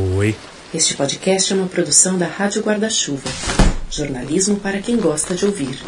[0.00, 0.34] Oi.
[0.72, 3.28] Este podcast é uma produção da Rádio Guarda-Chuva.
[3.90, 5.78] Jornalismo para quem gosta de ouvir.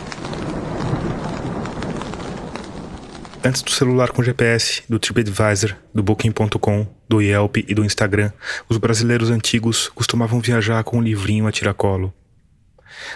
[3.42, 8.30] Antes do celular com GPS, do TripAdvisor, do Booking.com, do Yelp e do Instagram,
[8.68, 12.12] os brasileiros antigos costumavam viajar com um livrinho a tiracolo.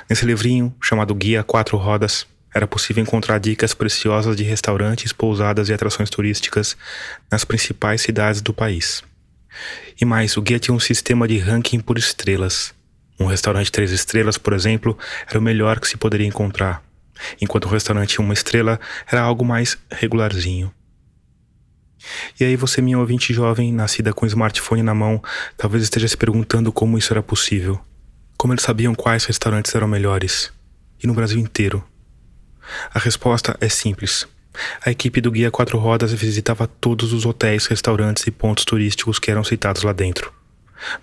[0.08, 5.74] Nesse livrinho, chamado Guia Quatro Rodas, era possível encontrar dicas preciosas de restaurantes, pousadas e
[5.74, 6.74] atrações turísticas
[7.30, 9.04] nas principais cidades do país.
[10.00, 12.74] E mais, o guia tinha um sistema de ranking por estrelas.
[13.18, 16.82] Um restaurante três estrelas, por exemplo, era o melhor que se poderia encontrar,
[17.40, 18.78] enquanto um restaurante uma estrela
[19.10, 20.72] era algo mais regularzinho.
[22.38, 25.22] E aí você, minha ouvinte jovem, nascida com um smartphone na mão,
[25.56, 27.80] talvez esteja se perguntando como isso era possível.
[28.36, 30.52] Como eles sabiam quais restaurantes eram melhores?
[31.02, 31.82] E no Brasil inteiro?
[32.92, 34.26] A resposta é simples.
[34.84, 39.30] A equipe do Guia Quatro Rodas visitava todos os hotéis, restaurantes e pontos turísticos que
[39.30, 40.32] eram citados lá dentro.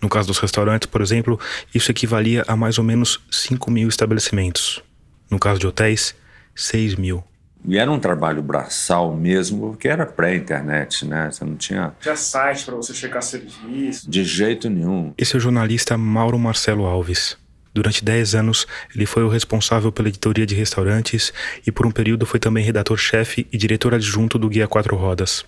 [0.02, 1.40] No caso dos restaurantes, por exemplo,
[1.74, 4.84] isso equivalia a mais ou menos 5 mil estabelecimentos.
[5.30, 6.16] No caso de hotéis,
[6.56, 7.24] 6 mil.
[7.66, 11.32] E era um trabalho braçal mesmo, porque era pré-internet, né?
[11.32, 11.94] Você não tinha.
[12.02, 14.10] Tinha site para você checar serviço.
[14.10, 15.14] De jeito nenhum.
[15.18, 17.38] Esse é o jornalista Mauro Marcelo Alves.
[17.74, 21.34] Durante 10 anos, ele foi o responsável pela editoria de restaurantes
[21.66, 25.44] e por um período foi também redator-chefe e diretor adjunto do Guia Quatro Rodas.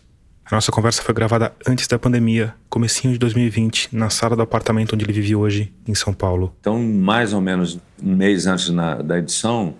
[0.45, 4.93] A nossa conversa foi gravada antes da pandemia, comecinho de 2020, na sala do apartamento
[4.93, 6.55] onde ele vive hoje, em São Paulo.
[6.59, 9.73] Então, mais ou menos um mês antes na, da edição,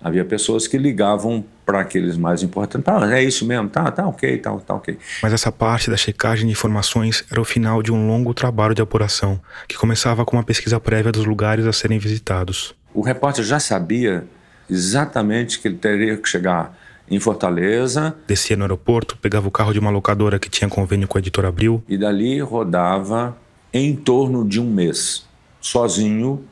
[0.00, 2.86] havia pessoas que ligavam para aqueles mais importantes.
[3.10, 4.98] É isso mesmo, tá, tá ok, tá, tá ok.
[5.22, 8.82] Mas essa parte da checagem de informações era o final de um longo trabalho de
[8.82, 12.74] apuração, que começava com uma pesquisa prévia dos lugares a serem visitados.
[12.92, 14.26] O repórter já sabia
[14.68, 16.76] exatamente que ele teria que chegar
[17.10, 18.14] em Fortaleza.
[18.26, 21.48] Descia no aeroporto, pegava o carro de uma locadora que tinha convênio com a editora
[21.48, 21.82] Abril.
[21.88, 23.34] E dali rodava
[23.72, 25.24] em torno de um mês,
[25.58, 26.44] sozinho,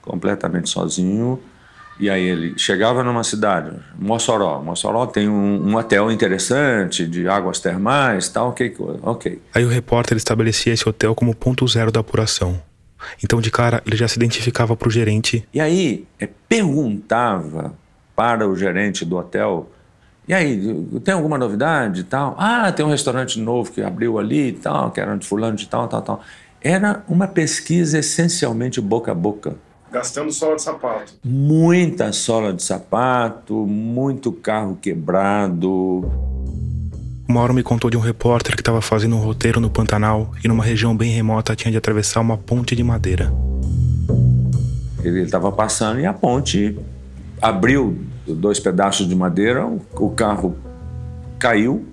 [0.00, 1.38] completamente sozinho,
[1.98, 4.60] e aí ele chegava numa cidade, Mossoró.
[4.60, 9.40] Mossoró tem um, um hotel interessante, de águas termais, tal, ok, ok.
[9.54, 12.60] Aí o repórter estabelecia esse hotel como ponto zero da apuração.
[13.22, 15.46] Então, de cara, ele já se identificava para o gerente.
[15.52, 17.74] E aí, é, perguntava
[18.16, 19.68] para o gerente do hotel,
[20.26, 22.34] e aí, tem alguma novidade e tal?
[22.38, 25.68] Ah, tem um restaurante novo que abriu ali e tal, que era de fulano de
[25.68, 26.22] tal, tal, tal.
[26.62, 29.54] Era uma pesquisa essencialmente boca a boca.
[29.94, 31.12] Gastando sola de sapato.
[31.22, 35.70] Muita sola de sapato, muito carro quebrado.
[35.70, 40.48] O Mauro me contou de um repórter que estava fazendo um roteiro no Pantanal e
[40.48, 43.32] numa região bem remota tinha de atravessar uma ponte de madeira.
[45.04, 46.76] Ele estava passando e a ponte
[47.40, 50.56] abriu dois pedaços de madeira, o carro
[51.38, 51.86] caiu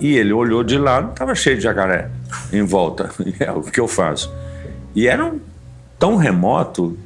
[0.00, 2.10] e ele olhou de lado, estava cheio de jacaré
[2.52, 3.10] em volta.
[3.38, 4.28] é o que eu faço.
[4.92, 5.38] E era um
[5.98, 6.96] tão remoto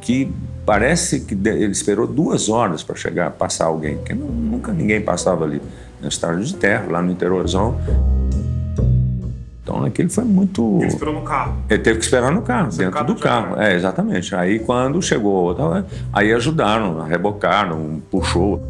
[0.00, 0.30] que
[0.66, 5.60] parece que ele esperou duas horas para chegar, passar alguém, porque nunca ninguém passava ali
[6.00, 7.76] na estrada de terra, lá no interiorzão.
[9.62, 10.78] Então aquilo foi muito.
[10.80, 11.56] Ele esperou no carro.
[11.70, 13.58] Ele teve que esperar no carro, dentro do carro.
[13.60, 14.34] É, exatamente.
[14.34, 15.56] Aí quando chegou,
[16.12, 18.62] aí ajudaram, rebocaram, puxou.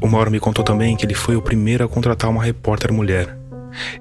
[0.00, 3.39] O Mauro me contou também que ele foi o primeiro a contratar uma repórter mulher.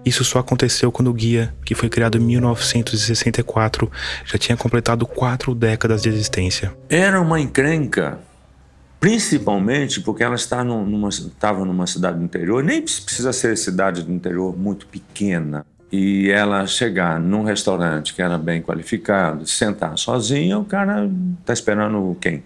[0.05, 3.91] Isso só aconteceu quando o guia, que foi criado em 1964,
[4.25, 6.73] já tinha completado quatro décadas de existência.
[6.89, 8.19] Era uma encrenca,
[8.99, 14.11] principalmente porque ela estava numa, estava numa cidade do interior, nem precisa ser cidade do
[14.11, 15.65] interior muito pequena.
[15.91, 21.09] E ela chegar num restaurante que era bem qualificado, sentar sozinha, o cara
[21.41, 22.43] está esperando quem?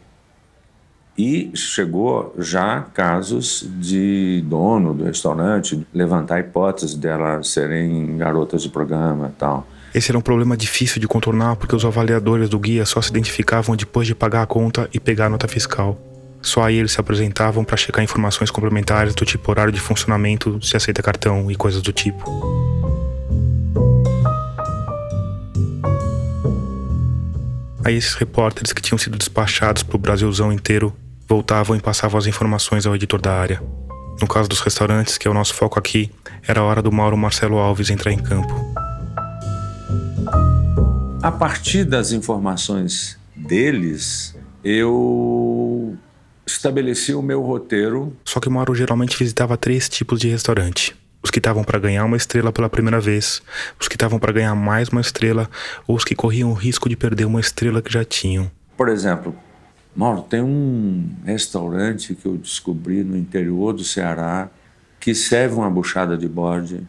[1.18, 8.70] E chegou já casos de dono do restaurante levantar a hipótese delas serem garotas de
[8.70, 9.68] programa e tal.
[9.94, 13.76] Esse era um problema difícil de contornar porque os avaliadores do guia só se identificavam
[13.76, 16.00] depois de pagar a conta e pegar a nota fiscal.
[16.42, 20.76] Só aí eles se apresentavam para checar informações complementares do tipo horário de funcionamento, se
[20.76, 22.24] aceita cartão e coisas do tipo.
[27.86, 30.94] Aí esses repórteres que tinham sido despachados para o Brasilzão inteiro
[31.34, 33.60] voltavam e passavam as informações ao editor da área.
[34.22, 36.12] No caso dos restaurantes, que é o nosso foco aqui,
[36.48, 38.54] era a hora do Mauro Marcelo Alves entrar em campo.
[41.24, 45.98] A partir das informações deles, eu
[46.46, 48.16] estabeleci o meu roteiro.
[48.24, 50.96] Só que o Mauro geralmente visitava três tipos de restaurante.
[51.24, 53.42] Os que estavam para ganhar uma estrela pela primeira vez,
[53.80, 55.50] os que estavam para ganhar mais uma estrela,
[55.88, 58.52] ou os que corriam o risco de perder uma estrela que já tinham.
[58.78, 59.36] Por exemplo,
[59.96, 64.50] Mauro, tem um restaurante que eu descobri no interior do Ceará
[65.00, 66.88] que serve uma buchada de bode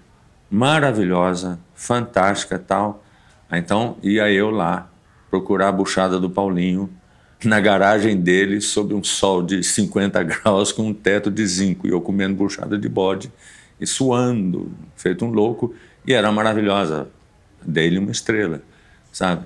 [0.51, 3.05] maravilhosa, fantástica tal.
[3.51, 4.89] Então ia eu lá
[5.29, 6.89] procurar a buchada do Paulinho
[7.45, 11.91] na garagem dele, sob um sol de 50 graus, com um teto de zinco, e
[11.91, 13.31] eu comendo buchada de bode
[13.81, 15.75] e suando, feito um louco,
[16.07, 17.09] e era maravilhosa.
[17.63, 18.63] Dei-lhe uma estrela,
[19.13, 19.45] sabe?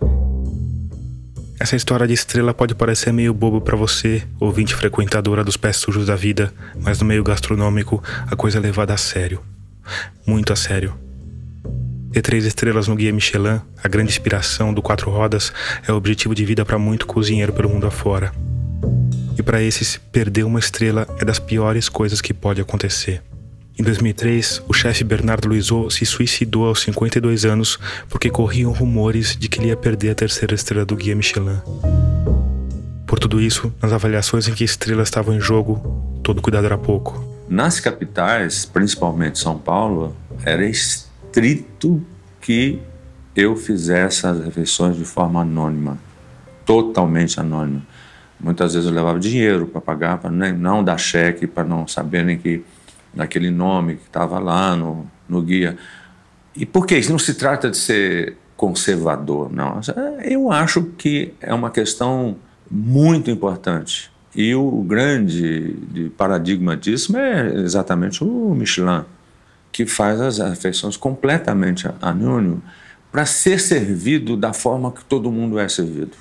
[1.60, 6.06] Essa história de estrela pode parecer meio bobo para você, ouvinte frequentadora dos pés sujos
[6.06, 9.42] da vida, mas no meio gastronômico a coisa é levada a sério.
[10.24, 10.94] Muito a sério.
[12.12, 15.52] Ter três estrelas no Guia Michelin, a grande inspiração do Quatro Rodas,
[15.86, 18.32] é o objetivo de vida para muito cozinheiro pelo mundo afora.
[19.36, 23.20] E para esses, perder uma estrela é das piores coisas que pode acontecer.
[23.78, 27.78] Em 2003, o chefe Bernardo Luizot se suicidou aos 52 anos
[28.08, 31.60] porque corriam rumores de que ele ia perder a terceira estrela do Guia Michelin.
[33.06, 37.24] Por tudo isso, nas avaliações em que estrelas estavam em jogo, todo cuidado era pouco.
[37.48, 42.04] Nas capitais, principalmente São Paulo, era estrito
[42.40, 42.80] que
[43.36, 45.98] eu fizesse as refeições de forma anônima,
[46.66, 47.86] totalmente anônima.
[48.40, 52.64] Muitas vezes eu levava dinheiro para pagar, para não dar cheque, para não saberem que
[53.18, 55.76] naquele nome que estava lá no, no guia.
[56.56, 57.10] E por que isso?
[57.10, 59.80] Não se trata de ser conservador, não.
[60.22, 62.36] Eu acho que é uma questão
[62.70, 64.10] muito importante.
[64.34, 65.76] E o grande
[66.16, 69.04] paradigma disso é exatamente o Michelin,
[69.72, 72.62] que faz as refeições completamente anônimo
[73.10, 76.12] para ser servido da forma que todo mundo é servido.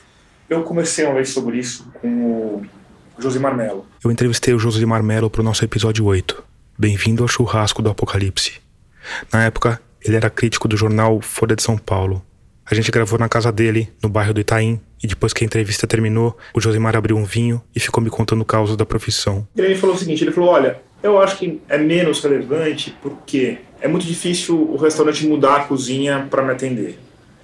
[0.49, 2.65] Eu comecei a ler sobre isso com o
[3.19, 3.85] Josimar Mello.
[4.03, 6.46] Eu entrevistei o Josimar Mello para o nosso episódio 8.
[6.79, 8.61] Bem-vindo ao churrasco do Apocalipse.
[9.33, 12.23] Na época, ele era crítico do jornal Folha de São Paulo.
[12.63, 15.87] A gente gravou na casa dele, no bairro do Itaim, e depois que a entrevista
[15.87, 19.47] terminou, o Josimar abriu um vinho e ficou me contando causas da profissão.
[19.57, 23.87] Ele falou o seguinte, ele falou, olha, eu acho que é menos relevante porque é
[23.87, 26.99] muito difícil o restaurante mudar a cozinha para me atender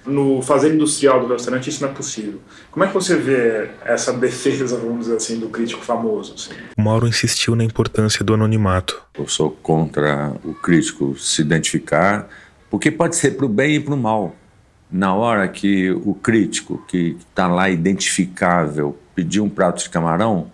[0.05, 2.39] no fazer industrial do restaurante isso não é possível.
[2.71, 6.33] Como é que você vê essa defesa, vamos dizer assim, do crítico famoso?
[6.33, 6.51] Assim?
[6.77, 9.01] O Mauro insistiu na importância do anonimato.
[9.13, 12.27] Eu sou contra o crítico se identificar,
[12.69, 14.35] porque pode ser para o bem e para o mal.
[14.91, 20.51] Na hora que o crítico, que está lá identificável, pedir um prato de camarão,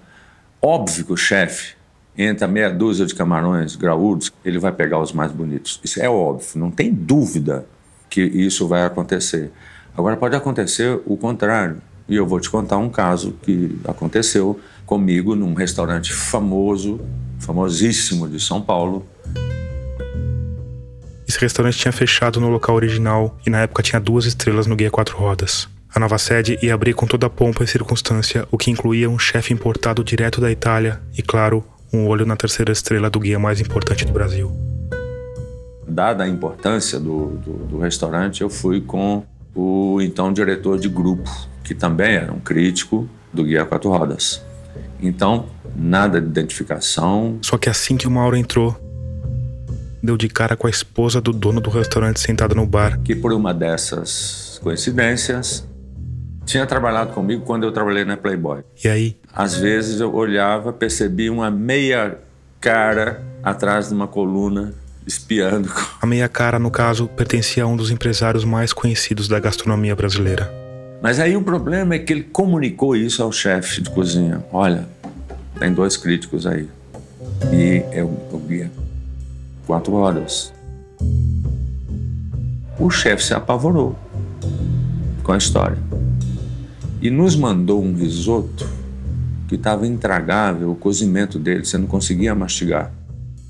[0.62, 1.74] óbvio que o chefe
[2.18, 5.80] entra meia dúzia de camarões graúdos, ele vai pegar os mais bonitos.
[5.84, 7.66] Isso é óbvio, não tem dúvida
[8.10, 9.52] que isso vai acontecer.
[9.96, 11.78] Agora, pode acontecer o contrário.
[12.08, 17.00] E eu vou te contar um caso que aconteceu comigo num restaurante famoso,
[17.40, 19.06] famosíssimo de São Paulo.
[21.28, 24.90] Esse restaurante tinha fechado no local original e na época tinha duas estrelas no Guia
[24.90, 25.70] Quatro Rodas.
[25.94, 29.20] A nova sede ia abrir com toda a pompa e circunstância, o que incluía um
[29.20, 31.64] chefe importado direto da Itália e, claro,
[31.94, 34.52] um olho na terceira estrela do guia mais importante do Brasil
[35.90, 39.24] dada a importância do, do, do restaurante, eu fui com
[39.56, 41.30] o então diretor de grupo,
[41.64, 44.42] que também era um crítico do Guia Quatro Rodas.
[45.02, 47.40] Então, nada de identificação.
[47.42, 48.78] Só que assim que o Mauro entrou,
[50.02, 53.00] deu de cara com a esposa do dono do restaurante sentada no bar.
[53.02, 55.68] Que por uma dessas coincidências,
[56.46, 58.64] tinha trabalhado comigo quando eu trabalhei na Playboy.
[58.84, 59.18] E aí?
[59.34, 62.18] Às vezes eu olhava, percebia uma meia
[62.60, 64.74] cara atrás de uma coluna
[65.06, 65.72] espiando.
[66.02, 70.52] A meia cara, no caso, pertencia a um dos empresários mais conhecidos da gastronomia brasileira.
[71.02, 74.44] Mas aí o problema é que ele comunicou isso ao chefe de cozinha.
[74.52, 74.88] Olha,
[75.58, 76.68] tem dois críticos aí.
[77.52, 78.72] E eu, eu guia
[79.66, 80.52] quatro horas.
[82.80, 83.98] O chefe se apavorou
[85.24, 85.78] com a história.
[87.02, 88.68] E nos mandou um risoto
[89.48, 92.92] que estava intragável, o cozimento dele, você não conseguia mastigar.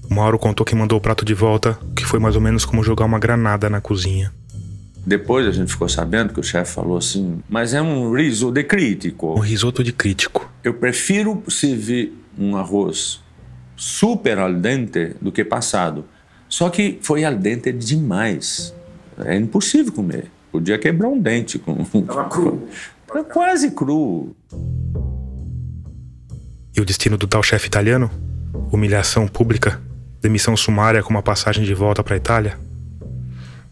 [0.10, 2.84] O Mauro contou que mandou o prato de volta, que foi mais ou menos como
[2.84, 4.34] jogar uma granada na cozinha.
[5.06, 8.63] Depois a gente ficou sabendo que o chefe falou assim: mas é um riso de
[8.63, 9.36] crítico.
[9.38, 10.51] Um risoto de crítico.
[10.63, 13.22] Eu prefiro servir um arroz
[13.75, 16.06] super al dente do que passado.
[16.48, 18.74] Só que foi al dente demais.
[19.20, 20.32] É impossível comer.
[20.51, 21.84] Podia quebrar um dente com.
[21.84, 22.68] Tava cru.
[23.32, 24.36] Quase cru.
[26.75, 28.10] E o destino do tal chefe italiano?
[28.72, 29.88] Humilhação pública?
[30.21, 32.57] Demissão sumária com uma passagem de volta para a Itália?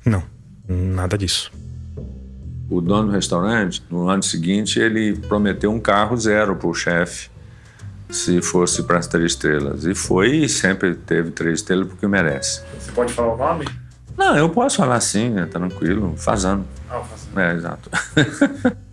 [0.05, 0.23] Não,
[0.67, 1.51] nada disso.
[2.69, 7.29] O dono do restaurante, no ano seguinte, ele prometeu um carro zero para o chefe
[8.09, 9.85] se fosse para as três estrelas.
[9.85, 12.61] E foi e sempre teve três estrelas porque merece.
[12.79, 13.65] Você pode falar o nome?
[14.17, 16.13] Não, eu posso falar sim, é tranquilo.
[16.17, 16.65] Fazano.
[16.89, 17.39] Ah, Fazano.
[17.39, 17.89] É, exato.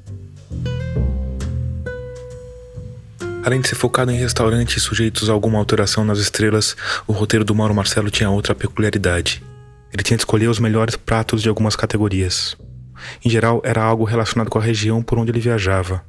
[3.45, 6.75] Além de ser focado em restaurantes sujeitos a alguma alteração nas estrelas,
[7.07, 9.45] o roteiro do Mauro Marcelo tinha outra peculiaridade.
[9.93, 12.57] Ele tinha de escolher os melhores pratos de algumas categorias.
[13.23, 16.03] Em geral, era algo relacionado com a região por onde ele viajava.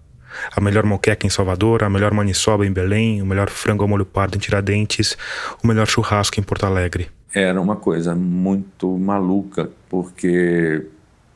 [0.56, 4.06] A melhor moqueca em Salvador, a melhor maniçoba em Belém, o melhor frango ao molho
[4.06, 5.18] pardo em Tiradentes,
[5.62, 7.10] o melhor churrasco em Porto Alegre.
[7.34, 10.86] Era uma coisa muito maluca, porque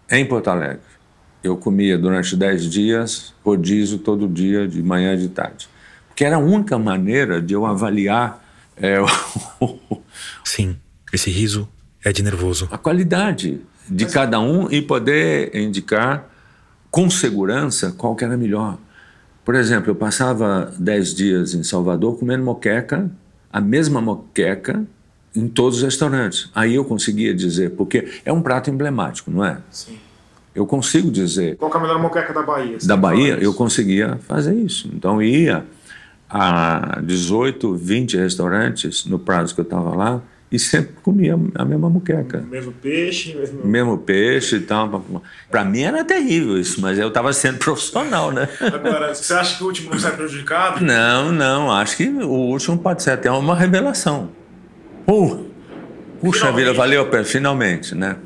[0.09, 0.79] em Porto Alegre
[1.43, 5.67] eu comia durante dez dias rodízio todo dia, de manhã e de tarde.
[6.19, 8.43] Porque era a única maneira de eu avaliar
[8.75, 8.97] é,
[10.43, 10.75] Sim,
[11.13, 11.65] esse riso
[12.03, 12.67] é de nervoso.
[12.69, 16.29] a qualidade de cada um e poder indicar
[16.91, 18.77] com segurança qual que era melhor.
[19.45, 23.09] Por exemplo, eu passava dez dias em Salvador comendo moqueca,
[23.49, 24.85] a mesma moqueca,
[25.33, 26.49] em todos os restaurantes.
[26.53, 29.59] Aí eu conseguia dizer, porque é um prato emblemático, não é?
[29.71, 29.97] Sim.
[30.53, 31.55] Eu consigo dizer.
[31.55, 32.77] Qual que é a melhor moqueca da Bahia?
[32.83, 34.89] Da que Bahia, eu conseguia fazer isso.
[34.93, 35.63] Então ia
[36.29, 40.21] a 18, 20 restaurantes no prazo que eu estava lá
[40.51, 42.43] e sempre comia a mesma moqueca.
[42.49, 43.65] Mesmo peixe, mesmo...
[43.65, 45.03] Mesmo peixe e tal.
[45.49, 48.47] Para mim era terrível isso, mas eu estava sendo profissional, né?
[48.59, 50.83] Agora, você acha que o último não sai prejudicado?
[50.83, 54.29] Não, não, acho que o último pode ser até uma revelação.
[55.07, 55.45] Uh,
[56.19, 56.65] puxa Finalmente.
[56.65, 58.17] vida, valeu finalmente, né?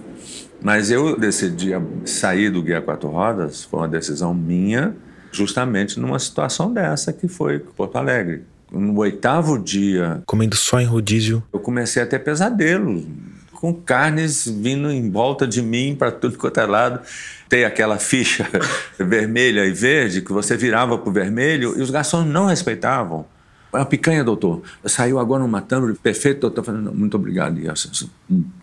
[0.62, 1.72] Mas eu decidi
[2.06, 4.96] sair do Guia Quatro Rodas, foi uma decisão minha,
[5.34, 8.44] justamente numa situação dessa que foi Porto Alegre.
[8.72, 13.06] No oitavo dia, Comendo só em rodízio, eu comecei a ter pesadelo,
[13.54, 17.00] com carnes vindo em volta de mim para tudo quanto é lado.
[17.48, 18.48] Tem aquela ficha
[18.98, 23.26] vermelha e verde que você virava para o vermelho e os garçons não respeitavam.
[23.72, 24.62] É uma picanha, doutor.
[24.86, 26.64] Saiu agora uma tâmara, perfeito, doutor.
[26.64, 27.60] Falando, muito obrigado.
[27.60, 28.10] E eu assim,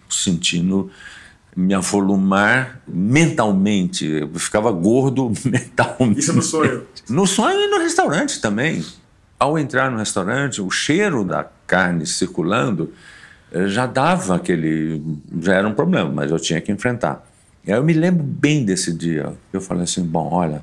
[0.08, 0.90] sentindo
[1.57, 4.07] me avolumar mentalmente.
[4.07, 6.21] Eu ficava gordo mentalmente.
[6.21, 6.87] Isso no sonho.
[7.09, 8.85] No sonho e no restaurante também.
[9.38, 12.92] Ao entrar no restaurante, o cheiro da carne circulando
[13.50, 15.02] eh, já dava aquele.
[15.40, 17.26] já era um problema, mas eu tinha que enfrentar.
[17.64, 19.33] E aí eu me lembro bem desse dia.
[19.52, 20.62] Eu falei assim: bom, olha,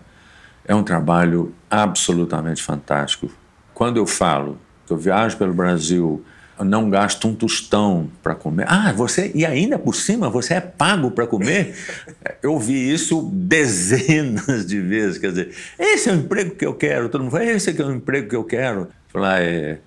[0.65, 3.29] é um trabalho absolutamente fantástico.
[3.73, 6.23] Quando eu falo que eu viajo pelo Brasil,
[6.63, 8.65] não gasto um tostão para comer.
[8.67, 11.75] Ah, você e ainda por cima você é pago para comer?
[12.41, 15.17] Eu ouvi isso dezenas de vezes.
[15.17, 17.09] Quer dizer, esse é o emprego que eu quero.
[17.09, 18.87] Todo mundo fala, esse é o emprego que eu quero.
[19.07, 19.77] Falei, ah, é.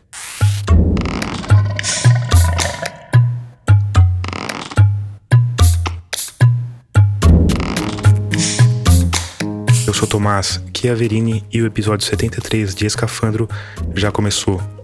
[9.86, 13.48] Eu sou Tomás Chiaverini e o episódio 73 de Escafandro
[13.94, 14.79] já começou.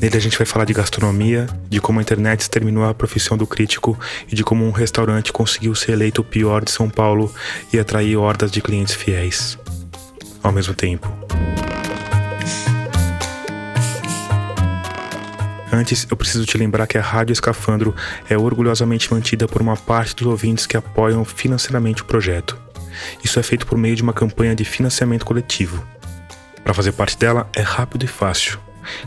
[0.00, 3.46] Nele a gente vai falar de gastronomia, de como a internet exterminou a profissão do
[3.46, 3.98] crítico
[4.30, 7.32] e de como um restaurante conseguiu ser eleito o pior de São Paulo
[7.72, 9.58] e atrair hordas de clientes fiéis.
[10.42, 11.10] Ao mesmo tempo.
[15.72, 17.96] Antes, eu preciso te lembrar que a Rádio Escafandro
[18.28, 22.56] é orgulhosamente mantida por uma parte dos ouvintes que apoiam financeiramente o projeto.
[23.24, 25.84] Isso é feito por meio de uma campanha de financiamento coletivo.
[26.62, 28.58] Para fazer parte dela é rápido e fácil.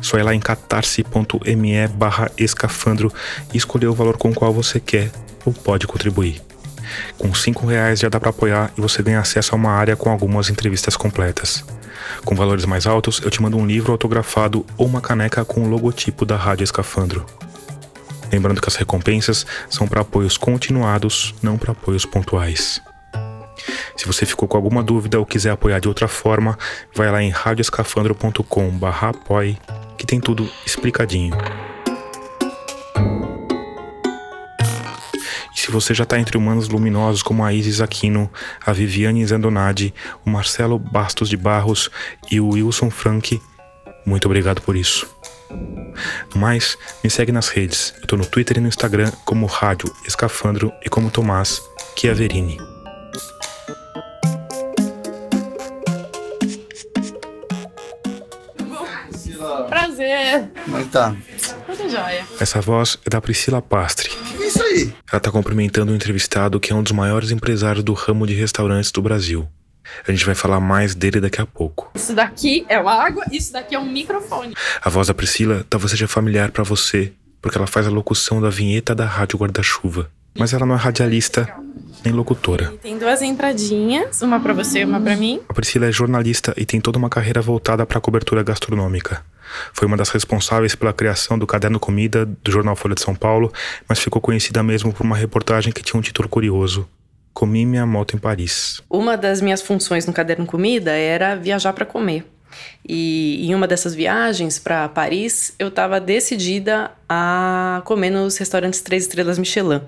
[0.01, 3.11] Só ir lá em catarse.me barra escafandro
[3.53, 5.11] e escolher o valor com o qual você quer
[5.45, 6.41] ou pode contribuir.
[7.17, 10.09] Com cinco reais já dá para apoiar e você ganha acesso a uma área com
[10.09, 11.63] algumas entrevistas completas.
[12.23, 15.69] Com valores mais altos, eu te mando um livro autografado ou uma caneca com o
[15.69, 17.25] logotipo da Rádio Escafandro.
[18.31, 22.81] Lembrando que as recompensas são para apoios continuados, não para apoios pontuais.
[23.95, 26.57] Se você ficou com alguma dúvida ou quiser apoiar de outra forma,
[26.93, 29.57] vai lá em radioescafandro.com apoie,
[29.97, 31.35] que tem tudo explicadinho.
[35.53, 38.31] Se você já está entre humanos luminosos como a Isis Aquino,
[38.65, 39.93] a Viviane Zandonadi,
[40.25, 41.89] o Marcelo Bastos de Barros
[42.31, 43.41] e o Wilson Frank,
[44.05, 45.05] muito obrigado por isso.
[46.33, 47.93] No mais, me segue nas redes.
[47.99, 51.61] Eu tô no Twitter e no Instagram como Rádio Escafandro e como Tomás
[51.97, 52.57] Chiaverini.
[59.97, 60.51] Prazer.
[60.63, 61.15] Como é que tá?
[61.65, 62.23] Tudo jóia.
[62.39, 64.11] Essa voz é da Priscila Pastre.
[64.11, 64.93] O que é isso aí?
[65.11, 68.91] Ela está cumprimentando um entrevistado que é um dos maiores empresários do ramo de restaurantes
[68.91, 69.47] do Brasil.
[70.07, 71.91] A gente vai falar mais dele daqui a pouco.
[71.95, 74.53] Isso daqui é uma água, isso daqui é um microfone.
[74.81, 77.11] A voz da Priscila talvez seja familiar para você,
[77.41, 80.11] porque ela faz a locução da vinheta da Rádio Guarda-Chuva.
[80.37, 81.47] Mas ela não é radialista
[82.03, 82.73] nem locutora.
[82.81, 85.41] Tem duas entradinhas, uma pra você e uma pra mim.
[85.49, 89.23] A Priscila é jornalista e tem toda uma carreira voltada para a cobertura gastronômica.
[89.73, 93.51] Foi uma das responsáveis pela criação do Caderno Comida do jornal Folha de São Paulo,
[93.87, 96.87] mas ficou conhecida mesmo por uma reportagem que tinha um título curioso:
[97.33, 98.81] Comi minha moto em Paris.
[98.89, 102.25] Uma das minhas funções no Caderno Comida era viajar pra comer.
[102.87, 109.03] E em uma dessas viagens para Paris, eu estava decidida a comer nos restaurantes três
[109.03, 109.81] estrelas Michelin.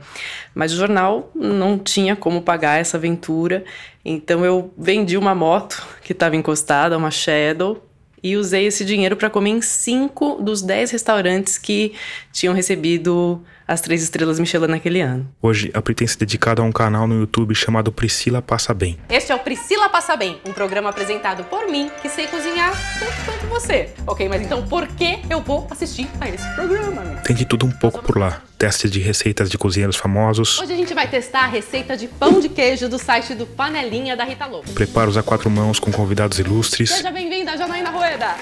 [0.53, 3.63] Mas o jornal não tinha como pagar essa aventura,
[4.03, 7.85] então eu vendi uma moto que estava encostada, uma Shadow,
[8.21, 11.93] e usei esse dinheiro para comer em cinco dos dez restaurantes que
[12.31, 15.29] tinham recebido as três estrelas Michelin naquele ano.
[15.39, 18.97] Hoje, a Pri tem se dedicado a um canal no YouTube chamado Priscila Passa Bem.
[19.07, 23.25] Este é o Priscila Passa Bem, um programa apresentado por mim, que sei cozinhar tanto
[23.25, 23.91] quanto você.
[24.07, 27.03] Ok, mas então por que eu vou assistir a esse programa?
[27.03, 27.17] Meu?
[27.17, 28.41] Tem de tudo um pouco por lá.
[28.57, 30.59] Testes de receitas de cozinheiros famosos.
[30.59, 34.17] Hoje a gente vai testar a receita de pão de queijo do site do Panelinha
[34.17, 34.69] da Rita Lobo.
[34.73, 36.89] Preparos a quatro mãos com convidados ilustres.
[36.89, 38.35] Seja bem-vinda, Janaína Rueda.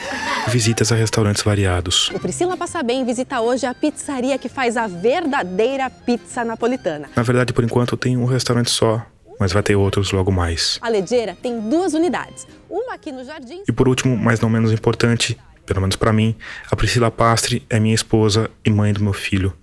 [0.48, 2.10] Visitas a restaurantes variados.
[2.16, 4.88] O Priscila Passa Bem visita hoje a pizzaria que faz a
[5.22, 7.10] verdadeira pizza napolitana.
[7.16, 9.04] Na verdade, por enquanto, tem um restaurante só,
[9.40, 10.78] mas vai ter outros logo mais.
[10.82, 13.64] A Ledeira tem duas unidades, uma aqui no Jardim.
[13.68, 16.36] E por último, mas não menos importante, pelo menos para mim,
[16.70, 19.54] a Priscila Pastre é minha esposa e mãe do meu filho.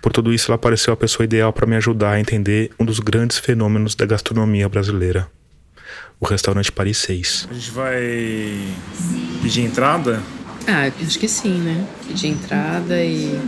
[0.00, 3.00] Por tudo isso, ela pareceu a pessoa ideal para me ajudar a entender um dos
[3.00, 5.28] grandes fenômenos da gastronomia brasileira:
[6.20, 7.48] o restaurante Paris 6.
[7.50, 8.00] A gente vai
[9.42, 10.22] pedir entrada?
[10.66, 11.86] Ah, acho que sim, né?
[12.06, 13.38] Pedir entrada e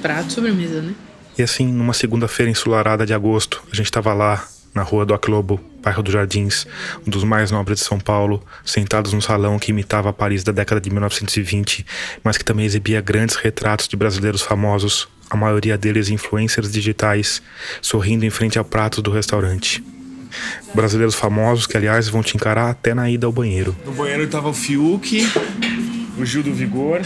[0.00, 0.94] prato sobremesa, né?
[1.38, 5.60] E assim, numa segunda-feira ensolarada de agosto, a gente estava lá, na rua do Aclobo,
[5.82, 6.66] bairro dos Jardins,
[7.06, 10.80] um dos mais nobres de São Paulo, sentados num salão que imitava Paris da década
[10.80, 11.84] de 1920,
[12.24, 17.42] mas que também exibia grandes retratos de brasileiros famosos, a maioria deles influencers digitais,
[17.80, 19.82] sorrindo em frente a pratos do restaurante.
[20.74, 23.76] Brasileiros famosos que, aliás, vão te encarar até na ida ao banheiro.
[23.84, 25.28] No banheiro tava o Fiuk,
[26.18, 27.02] o Gil do Vigor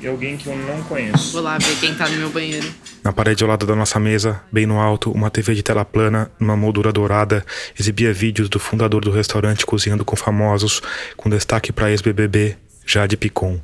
[0.00, 1.32] e alguém que eu não conheço.
[1.32, 2.66] Vou lá ver quem tá no meu banheiro.
[3.02, 6.30] Na parede ao lado da nossa mesa, bem no alto, uma TV de tela plana,
[6.38, 7.44] numa moldura dourada,
[7.78, 10.82] exibia vídeos do fundador do restaurante cozinhando com famosos,
[11.16, 13.60] com destaque para ex-BBB, Jade Picon.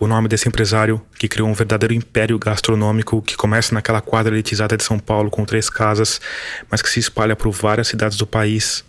[0.00, 4.76] O nome desse empresário, que criou um verdadeiro império gastronômico que começa naquela quadra elitizada
[4.76, 6.20] de São Paulo com três casas,
[6.70, 8.84] mas que se espalha por várias cidades do país,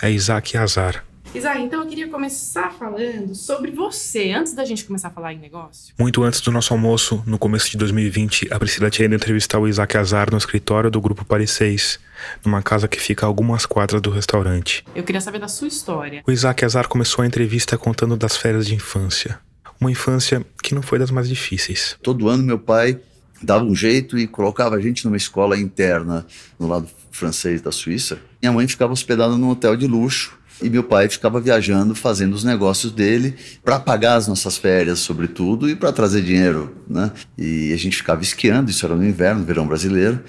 [0.00, 1.07] é Isaac Azar.
[1.34, 5.38] Isaac, então eu queria começar falando sobre você, antes da gente começar a falar em
[5.38, 5.94] negócio.
[5.98, 9.68] Muito antes do nosso almoço, no começo de 2020, a Priscila tinha ido entrevistar o
[9.68, 12.00] Isaac Azar no escritório do Grupo Paris 6,
[12.44, 14.82] numa casa que fica a algumas quadras do restaurante.
[14.94, 16.22] Eu queria saber da sua história.
[16.26, 19.38] O Isaac Azar começou a entrevista contando das férias de infância.
[19.78, 21.96] Uma infância que não foi das mais difíceis.
[22.02, 23.00] Todo ano meu pai
[23.42, 26.26] dava um jeito e colocava a gente numa escola interna
[26.58, 28.18] no lado francês da Suíça.
[28.40, 32.44] Minha mãe ficava hospedada num hotel de luxo e meu pai ficava viajando, fazendo os
[32.44, 37.12] negócios dele para pagar as nossas férias, sobretudo, e para trazer dinheiro, né?
[37.36, 40.20] E a gente ficava esquiando, isso era no inverno, no verão brasileiro.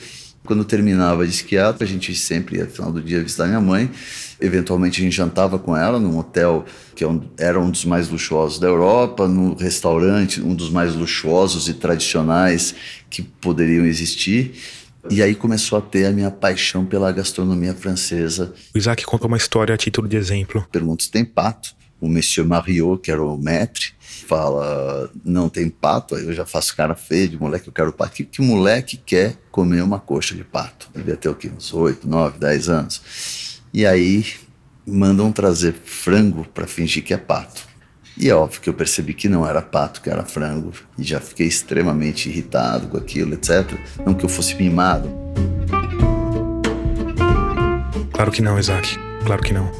[0.46, 3.90] Quando terminava de esquiar, a gente sempre ia, no final do dia, visitar minha mãe.
[4.42, 6.66] Eventualmente, a gente jantava com ela num hotel
[6.96, 7.06] que
[7.38, 12.74] era um dos mais luxuosos da Europa, no restaurante, um dos mais luxuosos e tradicionais
[13.10, 14.54] que poderiam existir.
[15.10, 18.54] E aí começou a ter a minha paixão pela gastronomia francesa.
[18.74, 20.66] O Isaac conta uma história a título de exemplo.
[20.72, 21.74] Pergunta se tem pato.
[22.00, 26.74] O Monsieur Mariot, que era o maître, fala, não tem pato, aí eu já faço
[26.76, 28.14] cara feia de moleque, eu quero pato.
[28.14, 30.90] Que, que moleque quer comer uma coxa de pato?
[30.96, 31.52] Devia ter o quê?
[31.56, 33.02] Uns 8, 9, 10 anos.
[33.74, 34.26] E aí
[34.86, 37.68] mandam trazer frango para fingir que é pato.
[38.20, 41.22] E é óbvio que eu percebi que não era pato, que era frango, e já
[41.22, 43.80] fiquei extremamente irritado com aquilo, etc.
[44.06, 45.10] Não que eu fosse mimado.
[48.12, 48.98] Claro que não, Isaac.
[49.26, 49.72] Claro que não.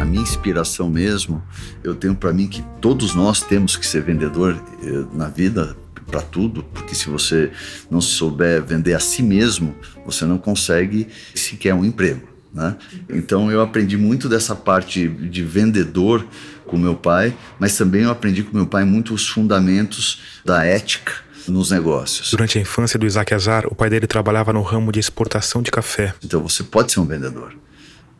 [0.00, 1.42] A minha inspiração mesmo,
[1.82, 6.22] eu tenho para mim que todos nós temos que ser vendedor eh, na vida para
[6.22, 7.50] tudo, porque se você
[7.90, 9.74] não souber vender a si mesmo,
[10.06, 12.29] você não consegue sequer um emprego.
[12.52, 12.76] Né?
[13.08, 16.26] Então eu aprendi muito dessa parte de vendedor
[16.66, 21.12] com meu pai, mas também eu aprendi com meu pai muito os fundamentos da ética
[21.48, 22.30] nos negócios.
[22.30, 25.70] Durante a infância do Isaac Azar, o pai dele trabalhava no ramo de exportação de
[25.70, 26.14] café.
[26.24, 27.56] Então você pode ser um vendedor,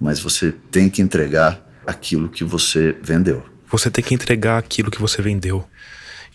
[0.01, 3.45] mas você tem que entregar aquilo que você vendeu.
[3.71, 5.65] Você tem que entregar aquilo que você vendeu.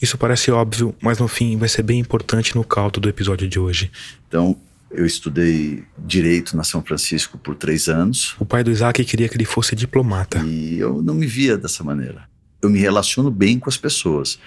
[0.01, 3.60] Isso parece óbvio, mas no fim vai ser bem importante no caldo do episódio de
[3.60, 3.91] hoje.
[4.27, 4.58] Então,
[4.97, 8.36] eu estudei direito na São Francisco por três anos.
[8.39, 10.39] O pai do Isaac queria que ele fosse diplomata.
[10.39, 12.23] E eu não me via dessa maneira.
[12.62, 14.39] Eu me relaciono bem com as pessoas,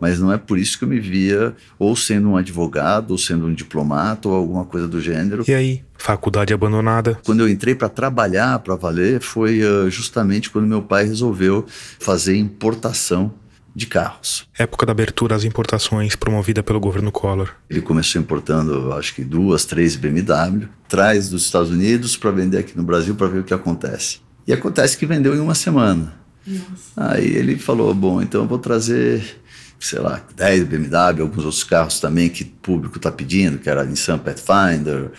[0.00, 3.46] mas não é por isso que eu me via ou sendo um advogado, ou sendo
[3.46, 5.44] um diplomata, ou alguma coisa do gênero.
[5.48, 7.18] E aí, faculdade abandonada?
[7.24, 11.66] Quando eu entrei para trabalhar, para valer, foi uh, justamente quando meu pai resolveu
[11.98, 13.34] fazer importação
[13.74, 14.46] de carros.
[14.56, 17.50] Época da abertura às importações promovida pelo governo Collor.
[17.68, 22.76] Ele começou importando, acho que duas, três BMW, traz dos Estados Unidos para vender aqui
[22.76, 24.20] no Brasil para ver o que acontece.
[24.46, 26.14] E acontece que vendeu em uma semana.
[26.46, 27.14] Nossa.
[27.14, 29.40] Aí ele falou: bom, então eu vou trazer,
[29.80, 33.80] sei lá, 10 BMW, alguns outros carros também que o público está pedindo, que era
[33.80, 35.10] a Nissan Pathfinder.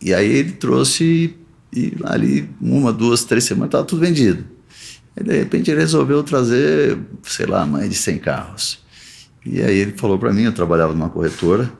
[0.00, 1.36] E aí ele trouxe,
[1.72, 4.44] e ali uma, duas, três semanas estava tudo vendido.
[5.16, 8.82] E de repente ele resolveu trazer, sei lá, mais de 100 carros.
[9.44, 11.70] E aí ele falou para mim: eu trabalhava numa corretora.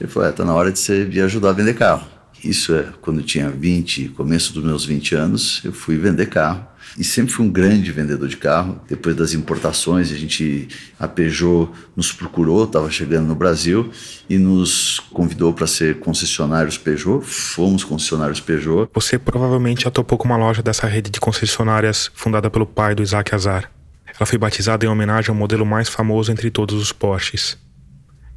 [0.00, 2.06] Ele falou: é, tá na hora de você vir ajudar a vender carro.
[2.44, 6.66] Isso é quando eu tinha 20, começo dos meus 20 anos, eu fui vender carro.
[6.98, 8.80] E sempre fui um grande vendedor de carro.
[8.88, 13.90] Depois das importações, a gente, a Peugeot nos procurou, estava chegando no Brasil
[14.28, 17.20] e nos convidou para ser concessionários Peugeot.
[17.22, 18.88] Fomos concessionários Peugeot.
[18.94, 23.34] Você provavelmente atopou com uma loja dessa rede de concessionárias fundada pelo pai do Isaac
[23.34, 23.70] Azar.
[24.18, 27.58] Ela foi batizada em homenagem ao modelo mais famoso entre todos os Porsches.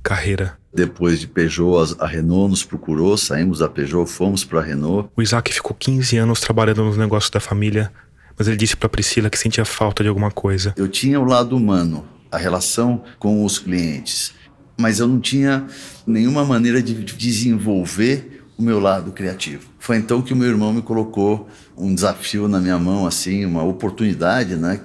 [0.03, 0.57] Carreira.
[0.73, 5.09] Depois de Peugeot, a Renault nos procurou, saímos da Peugeot, fomos para a Renault.
[5.15, 7.91] O Isaac ficou 15 anos trabalhando nos negócios da família,
[8.39, 10.73] mas ele disse para Priscila que sentia falta de alguma coisa.
[10.77, 14.33] Eu tinha o lado humano, a relação com os clientes,
[14.77, 15.67] mas eu não tinha
[16.07, 19.67] nenhuma maneira de desenvolver o meu lado criativo.
[19.77, 23.63] Foi então que o meu irmão me colocou um desafio na minha mão, assim, uma
[23.63, 24.79] oportunidade, né?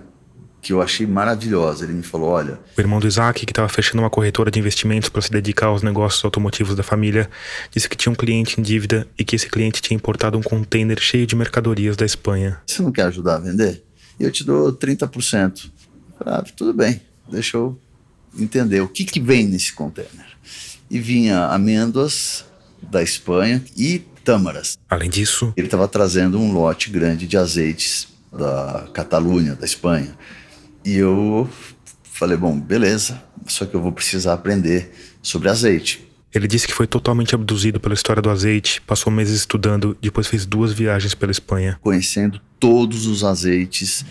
[0.64, 1.84] Que eu achei maravilhosa.
[1.84, 2.58] Ele me falou: olha.
[2.76, 5.82] O irmão do Isaac, que estava fechando uma corretora de investimentos para se dedicar aos
[5.82, 7.30] negócios automotivos da família,
[7.70, 10.98] disse que tinha um cliente em dívida e que esse cliente tinha importado um container
[10.98, 12.58] cheio de mercadorias da Espanha.
[12.66, 13.84] Você não quer ajudar a vender?
[14.18, 15.70] Eu te dou 30%.
[16.20, 17.00] Ah, tudo bem,
[17.30, 17.78] deixa eu
[18.38, 20.26] entender o que, que vem nesse container.
[20.90, 22.44] E vinha amêndoas
[22.80, 24.78] da Espanha e tâmaras.
[24.88, 30.16] Além disso, ele estava trazendo um lote grande de azeites da Catalunha, da Espanha.
[30.84, 31.48] E eu
[32.02, 34.92] falei, bom, beleza, só que eu vou precisar aprender
[35.22, 36.06] sobre azeite.
[36.34, 40.44] Ele disse que foi totalmente abduzido pela história do azeite, passou meses estudando, depois fez
[40.44, 41.78] duas viagens pela Espanha.
[41.80, 44.04] Conhecendo todos os azeites,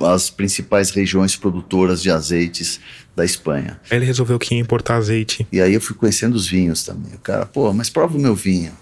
[0.00, 2.78] as principais regiões produtoras de azeites
[3.16, 3.80] da Espanha.
[3.90, 5.46] Aí ele resolveu que ia importar azeite.
[5.50, 7.14] E aí eu fui conhecendo os vinhos também.
[7.14, 8.72] O cara, pô, mas prova o meu vinho.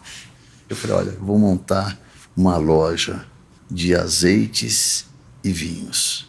[0.69, 1.99] Eu falei, olha, eu vou montar
[2.37, 3.25] uma loja
[3.71, 5.07] de azeites
[5.43, 6.28] e vinhos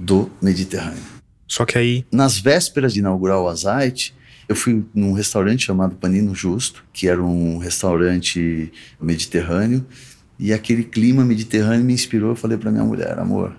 [0.00, 1.02] do Mediterrâneo.
[1.46, 2.06] Só que aí.
[2.10, 4.14] Nas vésperas de inaugurar o azeite,
[4.48, 9.84] eu fui num restaurante chamado Panino Justo, que era um restaurante mediterrâneo,
[10.38, 12.30] e aquele clima mediterrâneo me inspirou.
[12.30, 13.54] Eu falei para minha mulher, amor,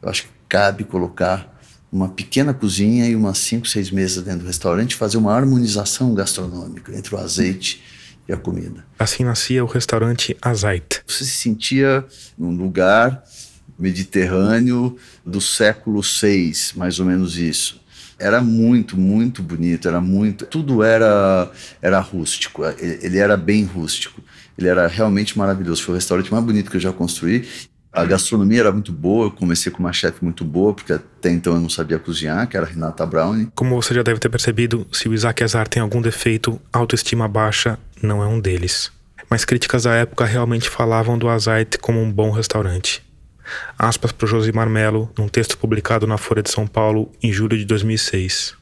[0.00, 1.50] eu acho que cabe colocar
[1.90, 6.96] uma pequena cozinha e umas cinco, seis mesas dentro do restaurante, fazer uma harmonização gastronômica
[6.96, 7.82] entre o azeite
[8.28, 8.84] e a comida.
[8.98, 11.02] Assim nascia o restaurante Azait.
[11.06, 12.04] Você se sentia
[12.38, 13.22] num lugar
[13.82, 17.80] mediterrâneo do século VI, mais ou menos isso.
[18.18, 20.46] Era muito, muito bonito, era muito.
[20.46, 21.50] Tudo era,
[21.82, 24.22] era rústico, ele era bem rústico.
[24.56, 25.82] Ele era realmente maravilhoso.
[25.82, 27.48] Foi o restaurante mais bonito que eu já construí.
[27.92, 31.54] A gastronomia era muito boa, eu comecei com uma chefe muito boa, porque até então
[31.54, 33.48] eu não sabia cozinhar, que era a Renata Brown.
[33.54, 37.78] Como você já deve ter percebido, se o Isaac Azar tem algum defeito, autoestima baixa
[38.02, 38.90] não é um deles.
[39.28, 43.02] Mas críticas da época realmente falavam do Azait como um bom restaurante.
[43.78, 47.64] Aspas para Josimar Melo, num texto publicado na Folha de São Paulo em julho de
[47.64, 48.56] 2006.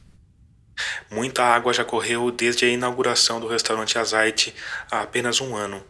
[1.09, 4.53] Muita água já correu desde a inauguração do restaurante Azait
[4.91, 5.83] há apenas um ano.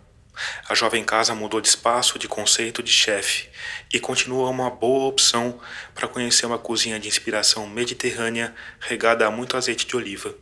[0.67, 3.49] A jovem casa mudou de espaço, de conceito, de chefe
[3.93, 5.59] e continua uma boa opção
[5.93, 10.33] para conhecer uma cozinha de inspiração mediterrânea regada a muito azeite de oliva.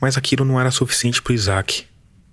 [0.00, 1.86] Mas aquilo não era suficiente para Isaac.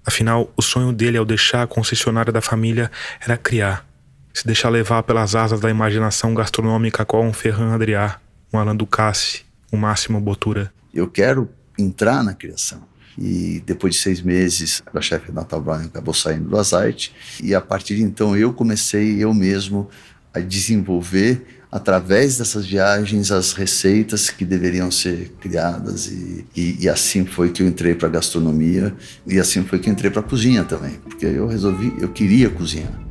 [0.05, 3.87] Afinal, o sonho dele ao deixar a concessionária da família era criar,
[4.35, 8.17] se deixar levar pelas asas da imaginação gastronômica qual um Ferran Adrià,
[8.51, 10.73] um Alain Ducasse, um Máximo Botura.
[10.93, 12.83] Eu quero entrar na criação.
[13.17, 17.15] E depois de seis meses, a chefe Natal Brown acabou saindo do Azite.
[17.41, 19.89] E a partir de então eu comecei eu mesmo
[20.33, 27.25] a desenvolver através dessas viagens as receitas que deveriam ser criadas e, e, e assim
[27.25, 28.93] foi que eu entrei para gastronomia
[29.25, 33.04] e assim foi que entrei para cozinha também porque eu resolvi eu queria cozinhar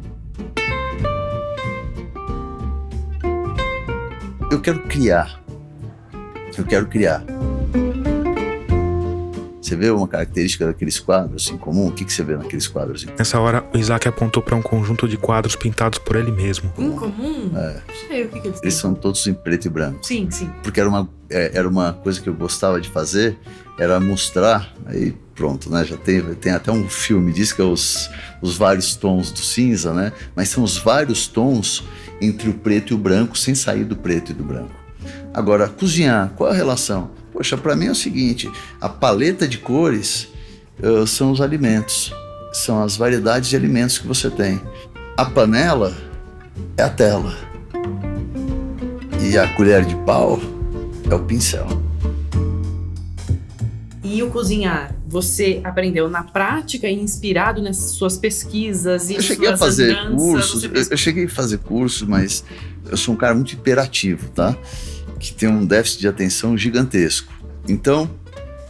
[4.55, 5.43] eu quero criar
[6.57, 7.25] eu quero criar
[9.61, 11.89] você vê uma característica daqueles quadros em comum?
[11.89, 13.07] O que, que você vê naqueles quadros?
[13.19, 16.71] Nessa hora, o Isaac apontou para um conjunto de quadros pintados por ele mesmo.
[16.77, 17.51] Em comum?
[17.57, 17.81] É.
[18.07, 20.01] Sei o que, que eles Eles são todos em preto e branco.
[20.03, 20.51] Sim, sim.
[20.63, 23.39] Porque era uma, é, era uma coisa que eu gostava de fazer,
[23.79, 25.83] era mostrar, aí pronto, né?
[25.83, 28.11] Já tem, tem até um filme disso que é os,
[28.43, 30.13] os vários tons do cinza, né?
[30.37, 31.83] Mas são os vários tons
[32.21, 34.75] entre o preto e o branco, sem sair do preto e do branco.
[35.33, 37.11] Agora, cozinhar, qual a relação?
[37.33, 38.51] Poxa, para mim é o seguinte:
[38.81, 40.29] a paleta de cores
[40.83, 42.13] uh, são os alimentos,
[42.53, 44.61] são as variedades de alimentos que você tem.
[45.17, 45.97] A panela
[46.77, 47.35] é a tela.
[49.21, 50.41] E a colher de pau
[51.11, 51.84] é o pincel.
[54.15, 59.49] E o cozinhar, você aprendeu na prática e inspirado nessas suas pesquisas e Eu cheguei
[59.49, 62.45] a fazer andanças, cursos, eu, fez- eu cheguei a fazer cursos, mas
[62.89, 64.57] eu sou um cara muito hiperativo, tá?
[65.19, 67.33] Que tem um déficit de atenção gigantesco.
[67.69, 68.09] Então,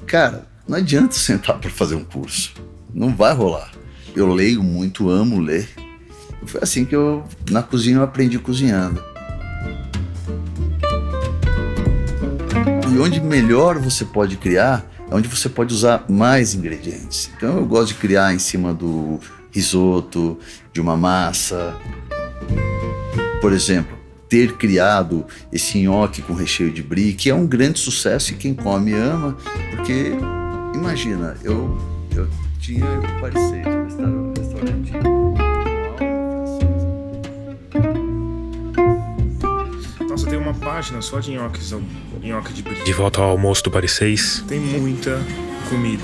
[0.07, 2.55] cara, não adianta sentar para fazer um curso.
[2.95, 3.71] Não vai rolar.
[4.17, 5.69] Eu leio muito, amo ler.
[6.47, 9.03] Foi assim que eu, na cozinha, eu aprendi cozinhando.
[12.95, 17.31] E onde melhor você pode criar onde você pode usar mais ingredientes.
[17.37, 19.21] Então eu gosto de criar em cima do
[19.53, 20.37] risoto,
[20.73, 21.77] de uma massa.
[23.41, 23.97] Por exemplo,
[24.29, 28.55] ter criado esse nhoque com recheio de brie, que é um grande sucesso e quem
[28.55, 29.37] come ama,
[29.77, 30.11] porque
[30.75, 31.79] imagina, eu,
[32.17, 32.27] eu
[32.59, 33.03] tinha eu
[40.35, 41.73] Tem uma página só de nhoques,
[42.21, 42.83] nhoque de brie.
[42.83, 45.23] De volta ao almoço do Paris 6, Tem muita
[45.69, 46.03] comida.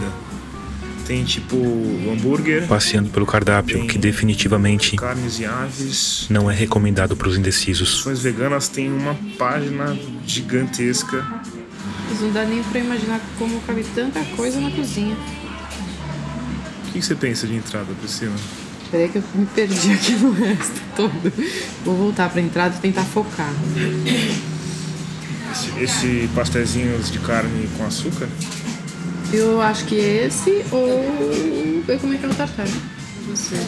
[1.04, 6.26] Tem tipo hambúrguer, passeando pelo cardápio, que definitivamente carnes e aves.
[6.30, 7.96] não é recomendado para os indecisos.
[7.96, 11.26] Opções veganas tem uma página gigantesca.
[12.08, 15.16] Mas não dá nem pra imaginar como cabe tanta coisa na cozinha.
[16.86, 18.36] O que você pensa de entrada, Priscila?
[18.90, 21.33] Peraí que eu me perdi aqui no resto todo.
[21.85, 23.53] Vou voltar pra entrada e tentar focar.
[25.53, 28.29] Esse, esse pastéisinhos de carne com açúcar?
[29.33, 32.66] Eu acho que esse ou ver como é que é o tartar.
[33.29, 33.59] Não sei.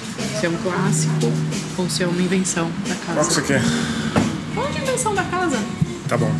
[0.41, 1.33] Se é um clássico
[1.79, 3.47] ou se é uma invenção da Qual que você casa.
[3.47, 3.63] quer?
[4.55, 5.59] Qual de invenção da casa?
[6.09, 6.33] Tá bom.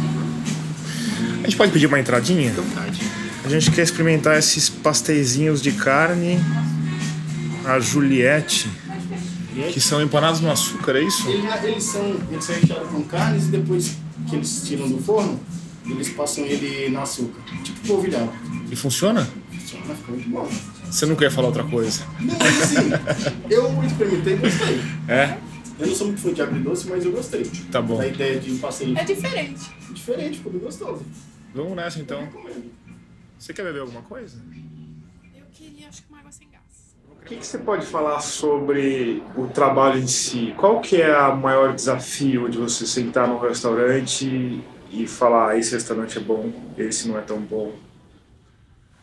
[1.41, 2.53] A gente pode pedir uma entradinha?
[2.53, 3.01] Vontade.
[3.45, 6.41] A gente quer experimentar esses pastéisinhos de carne.
[7.65, 8.69] A Juliette.
[9.73, 11.29] Que são empanados no açúcar, é isso?
[11.29, 13.97] Eles, eles são, eles são recheados com carnes e depois
[14.29, 15.39] que eles tiram do forno,
[15.85, 17.41] eles passam ele no açúcar.
[17.63, 18.33] Tipo polvilhado.
[18.71, 19.29] E funciona?
[19.51, 20.49] Funciona, fica muito bom.
[20.91, 22.03] Você não quer falar outra coisa?
[22.21, 22.89] Não, mas assim,
[23.51, 24.81] eu experimentei e gostei.
[25.09, 25.39] É?
[25.79, 27.45] Eu não sou muito fã de agridoce, mas eu gostei.
[27.71, 27.99] Tá bom.
[27.99, 29.71] Da ideia de um passeio É diferente.
[29.93, 31.05] diferente, ficou bem gostoso.
[31.55, 32.27] Vamos nessa então.
[33.39, 34.37] Você quer beber alguma coisa?
[35.37, 36.62] Eu queria, acho que uma água sem gás.
[37.23, 40.53] O que, que você pode falar sobre o trabalho em si?
[40.57, 45.73] Qual que é o maior desafio de você sentar num restaurante e falar "Ah, esse
[45.73, 47.73] restaurante é bom, esse não é tão bom?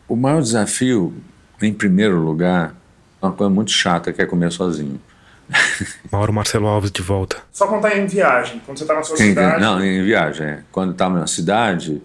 [0.06, 1.14] O maior desafio,
[1.62, 2.74] em primeiro lugar,
[3.22, 5.00] é uma coisa muito chata que é comer sozinho.
[6.12, 7.38] Mauro Marcelo Alves de volta.
[7.50, 9.60] Só contar em viagem, quando você está na sua Quem- cidade.
[9.60, 10.46] não, em viagem.
[10.46, 10.62] é.
[10.70, 12.00] Quando estava na cidade,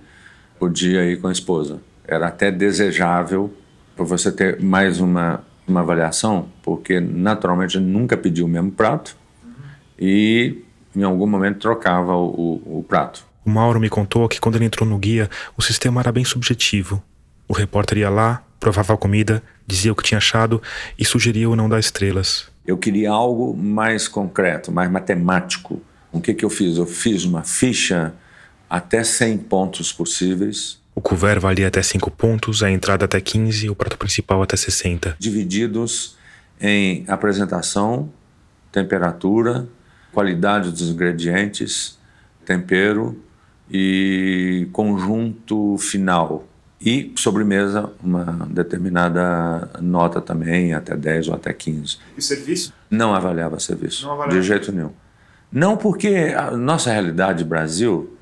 [0.57, 1.79] podia ir com a esposa.
[2.07, 3.53] Era até desejável
[3.95, 9.15] para você ter mais uma, uma avaliação, porque naturalmente nunca pedia o mesmo prato
[9.99, 10.61] e
[10.95, 13.25] em algum momento trocava o, o- o prato.
[13.45, 17.01] O Mauro me contou que quando ele entrou no guia, o sistema era bem subjetivo.
[17.47, 20.61] O repórter ia lá, provava a comida, dizia o que tinha achado
[20.97, 22.47] e sugeria o não dar estrelas.
[22.65, 25.79] Eu queria algo mais concreto, mais matemático.
[26.11, 26.77] O que, que eu fiz?
[26.77, 28.13] Eu fiz uma ficha
[28.67, 33.69] até 100 pontos possíveis, O couvert valia até 5 pontos, a entrada até 15 e
[33.69, 35.15] o prato principal até 60.
[35.19, 36.15] divididos
[36.59, 38.09] em apresentação,
[38.71, 39.67] temperatura,
[40.13, 41.97] qualidade dos ingredientes,
[42.45, 43.21] tempero
[43.69, 46.47] e conjunto final.
[46.79, 51.97] E sobremesa, uma determinada nota também, até 10 ou até 15.
[52.17, 52.73] E serviço?
[52.89, 54.39] Não avaliava serviço, Não avaliava.
[54.39, 54.91] de jeito nenhum.
[55.51, 58.14] Não porque a nossa realidade Brasil,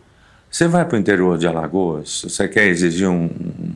[0.54, 3.28] você vai para o interior de Alagoas, você quer exigir um,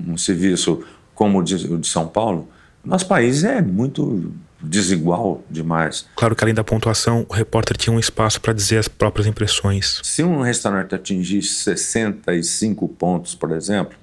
[0.09, 0.85] um serviço
[1.15, 2.47] como o de, o de São Paulo,
[2.85, 6.05] nosso país é muito desigual demais.
[6.15, 9.99] Claro que além da pontuação, o repórter tinha um espaço para dizer as próprias impressões.
[10.03, 13.97] Se um restaurante atingisse 65 pontos, por exemplo,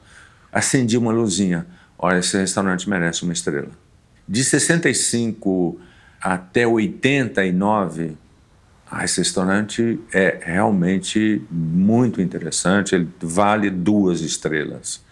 [0.53, 1.67] acendia uma luzinha.
[1.97, 3.71] Olha, esse restaurante merece uma estrela.
[4.29, 5.79] De 65
[6.21, 8.17] até 89,
[8.97, 15.03] ah, esse restaurante é realmente muito interessante, ele vale duas estrelas.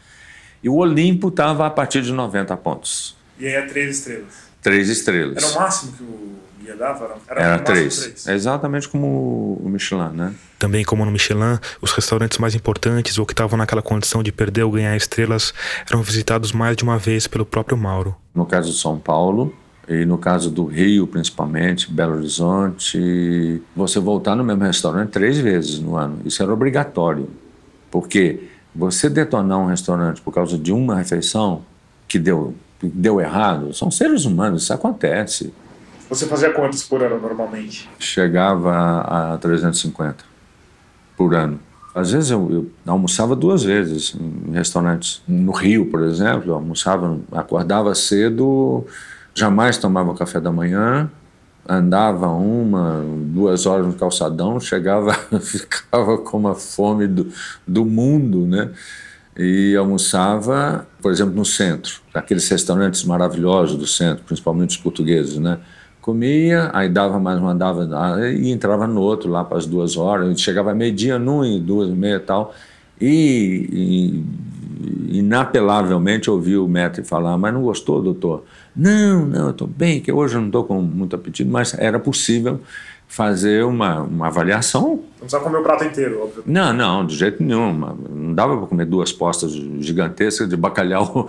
[0.62, 3.16] E o Olimpo estava a partir de 90 pontos.
[3.40, 4.34] E aí é três estrelas.
[4.62, 5.42] Três estrelas.
[5.42, 7.16] Era o máximo que o guia dava?
[7.28, 8.26] Era, Era máximo três.
[8.28, 10.32] É exatamente como o Michelin, né?
[10.60, 14.62] Também como no Michelin, os restaurantes mais importantes ou que estavam naquela condição de perder
[14.62, 15.52] ou ganhar estrelas
[15.90, 18.14] eram visitados mais de uma vez pelo próprio Mauro.
[18.32, 19.52] no caso de São Paulo
[19.88, 25.78] e no caso do Rio principalmente, Belo Horizonte, você voltar no mesmo restaurante três vezes
[25.78, 26.20] no ano.
[26.24, 27.28] Isso era obrigatório,
[27.90, 31.62] porque você detonar um restaurante por causa de uma refeição
[32.06, 35.52] que deu, deu errado, são seres humanos, isso acontece.
[36.08, 37.88] Você fazia quantos por ano normalmente?
[37.98, 40.24] Chegava a 350
[41.16, 41.58] por ano.
[41.94, 45.22] Às vezes eu, eu, almoçava duas vezes em restaurantes.
[45.28, 48.86] No Rio, por exemplo, eu almoçava, acordava cedo,
[49.34, 51.10] jamais tomava café da manhã,
[51.68, 57.28] andava uma, duas horas no calçadão, chegava, ficava com uma fome do,
[57.66, 58.70] do mundo, né?
[59.38, 65.58] E almoçava, por exemplo, no centro, aqueles restaurantes maravilhosos do centro, principalmente os portugueses, né?
[66.02, 70.38] Comia, aí dava mais uma, dava, e entrava no outro lá para as duas horas,
[70.40, 72.52] chegava meio-dia num e duas e meia tal,
[73.00, 74.24] e,
[75.10, 78.44] e inapelavelmente ouvi o médico falar, mas não gostou, doutor?
[78.74, 81.98] Não, não, eu estou bem, que hoje eu não estou com muito apetite, mas era
[81.98, 82.61] possível
[83.12, 85.02] fazer uma, uma avaliação.
[85.20, 86.42] Não precisa comer o prato inteiro, óbvio.
[86.46, 87.70] Não, não, de jeito nenhum.
[87.74, 91.28] Não dava para comer duas postas gigantescas de bacalhau.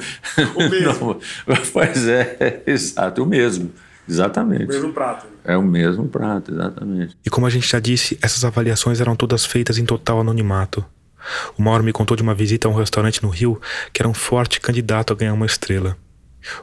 [0.56, 1.20] O mesmo.
[1.74, 3.70] pois é, exato, o mesmo.
[4.08, 4.64] Exatamente.
[4.64, 5.28] O mesmo prato.
[5.44, 7.18] É o mesmo prato, exatamente.
[7.26, 10.86] E como a gente já disse, essas avaliações eram todas feitas em total anonimato.
[11.58, 13.60] O Mauro me contou de uma visita a um restaurante no Rio
[13.92, 15.98] que era um forte candidato a ganhar uma estrela.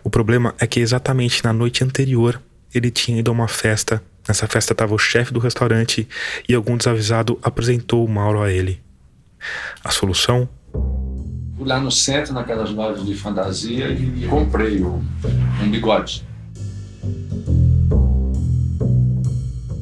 [0.03, 2.41] O problema é que exatamente na noite anterior
[2.75, 4.03] ele tinha ido a uma festa.
[4.27, 6.09] Nessa festa estava o chefe do restaurante
[6.49, 8.81] e algum desavisado apresentou o Mauro a ele.
[9.83, 10.49] A solução?
[11.57, 15.05] Fui lá no centro, naquelas lojas de fantasia, e comprei um,
[15.63, 16.25] um bigode.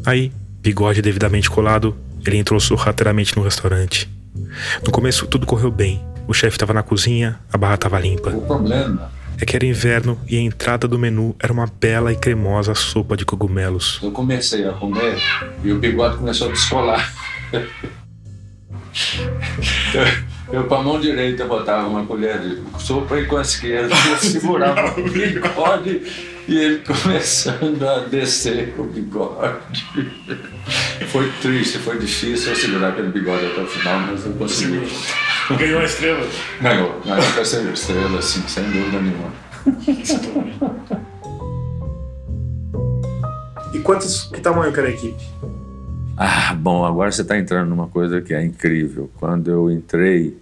[0.06, 4.08] Aí, bigode devidamente colado, ele entrou sorrateiramente no restaurante.
[4.84, 6.02] No começo tudo correu bem.
[6.26, 8.30] O chefe estava na cozinha, a barra estava limpa.
[8.30, 12.16] O problema é que era inverno e a entrada do menu era uma bela e
[12.16, 14.00] cremosa sopa de cogumelos.
[14.02, 15.18] Eu comecei a comer
[15.62, 17.14] e o bigode começou a descolar.
[20.50, 24.16] Eu, com a mão direita botava uma colher de sopa e com a esquerda eu
[24.16, 26.02] segurava o bigode
[26.48, 29.86] e ele começando a descer com o bigode.
[31.08, 34.80] Foi triste, foi difícil eu segurar aquele bigode até o final, mas eu consegui.
[35.56, 36.26] Ganhou a estrela?
[36.60, 39.32] Ganhou, ganhou a terceira estrela, sim, sem dúvida nenhuma.
[43.72, 45.24] E quantos, que tamanho que era a equipe?
[46.16, 49.10] Ah, bom, agora você está entrando numa coisa que é incrível.
[49.18, 50.36] Quando eu entrei,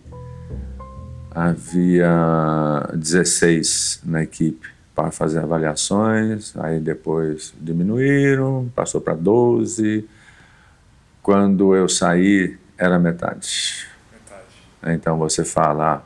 [1.31, 10.09] havia 16 na equipe para fazer avaliações, aí depois diminuíram, passou para 12.
[11.23, 13.87] Quando eu saí, era metade.
[14.87, 14.97] Metade.
[14.97, 16.03] Então você fala, ah,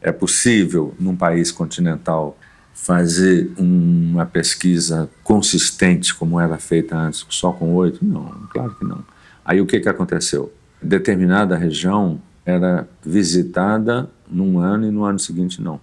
[0.00, 2.38] é possível num país continental
[2.72, 8.04] fazer uma pesquisa consistente como era feita antes, só com oito?
[8.04, 9.04] Não, claro que não.
[9.44, 10.52] Aí o que, que aconteceu?
[10.80, 15.80] Determinada região era visitada num ano e no ano seguinte não.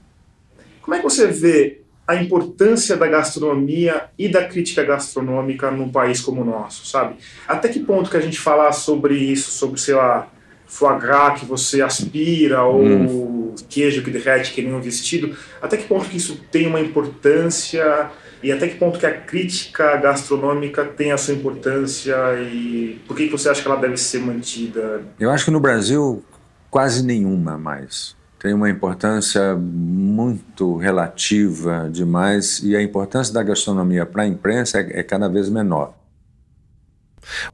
[0.81, 6.21] Como é que você vê a importância da gastronomia e da crítica gastronômica num país
[6.21, 7.15] como o nosso, sabe?
[7.47, 10.27] Até que ponto que a gente falar sobre isso, sobre, sei lá,
[10.73, 13.55] foie gras que você aspira ou hum.
[13.69, 18.09] queijo que derrete que nem um vestido, até que ponto que isso tem uma importância
[18.41, 22.15] e até que ponto que a crítica gastronômica tem a sua importância
[22.51, 25.03] e por que, que você acha que ela deve ser mantida?
[25.19, 26.25] Eu acho que no Brasil
[26.71, 34.23] quase nenhuma mais tem uma importância muito relativa demais e a importância da gastronomia para
[34.23, 35.93] a imprensa é, é, cada vez menor.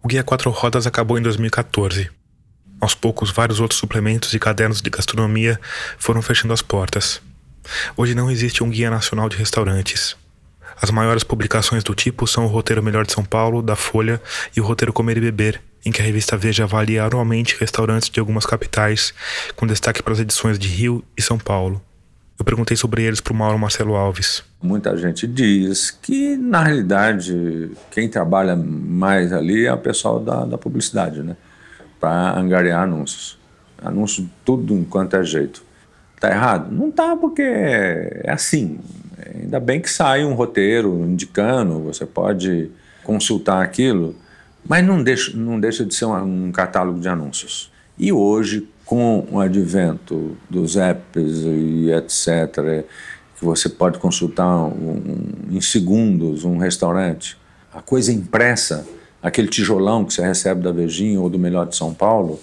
[0.01, 2.09] O Guia Quatro Rodas acabou em 2014.
[2.81, 5.59] Aos poucos, vários outros suplementos e cadernos de gastronomia
[5.97, 7.21] foram fechando as portas.
[7.97, 10.15] Hoje não existe um Guia Nacional de Restaurantes.
[10.81, 14.21] As maiores publicações do tipo são o Roteiro Melhor de São Paulo, da Folha,
[14.55, 18.19] e o Roteiro Comer e Beber, em que a revista Veja avalia anualmente restaurantes de
[18.19, 19.13] algumas capitais,
[19.57, 21.81] com destaque para as edições de Rio e São Paulo.
[22.37, 24.41] Eu perguntei sobre eles para o Mauro Marcelo Alves.
[24.63, 30.57] Muita gente diz que, na realidade, quem trabalha mais ali é o pessoal da, da
[30.57, 31.35] publicidade, né?
[31.99, 33.37] Para angariar anúncios.
[33.81, 35.63] Anúncio tudo enquanto é jeito.
[36.19, 36.71] Tá errado?
[36.71, 38.79] Não tá, porque é assim.
[39.35, 42.69] Ainda bem que sai um roteiro indicando, você pode
[43.03, 44.15] consultar aquilo,
[44.67, 47.71] mas não deixa, não deixa de ser um, um catálogo de anúncios.
[47.97, 52.85] E hoje, com o advento dos apps e etc.,
[53.37, 57.37] que você pode consultar um, em segundos um restaurante,
[57.73, 58.85] a coisa impressa,
[59.21, 62.39] aquele tijolão que você recebe da Vejinha ou do Melhor de São Paulo,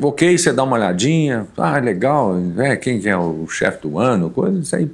[0.00, 4.58] ok, você dá uma olhadinha, ah, legal, é, quem é o chefe do ano, coisa,
[4.58, 4.90] isso aí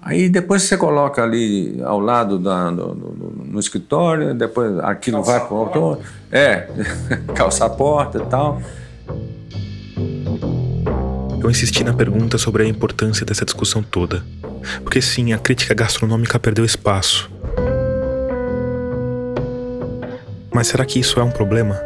[0.00, 5.32] Aí depois você coloca ali ao lado da, do, do, no escritório, depois aquilo calça
[5.32, 6.00] vai para o autor.
[6.30, 6.68] É,
[7.34, 8.62] calça a porta e tal.
[11.42, 14.24] Eu insisti na pergunta sobre a importância dessa discussão toda.
[14.82, 17.30] Porque sim, a crítica gastronômica perdeu espaço.
[20.58, 21.80] Mas será que isso é um problema?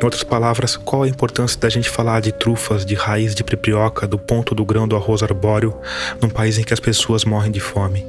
[0.00, 4.04] Em outras palavras, qual a importância da gente falar de trufas, de raiz de pripioca,
[4.04, 5.72] do ponto do grão do arroz arbóreo,
[6.20, 8.04] num país em que as pessoas morrem de fome?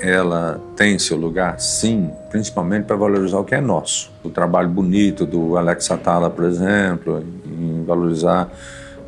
[0.00, 4.12] Ela tem seu lugar, sim, principalmente para valorizar o que é nosso.
[4.22, 8.48] O trabalho bonito do Alex Atala, por exemplo, em valorizar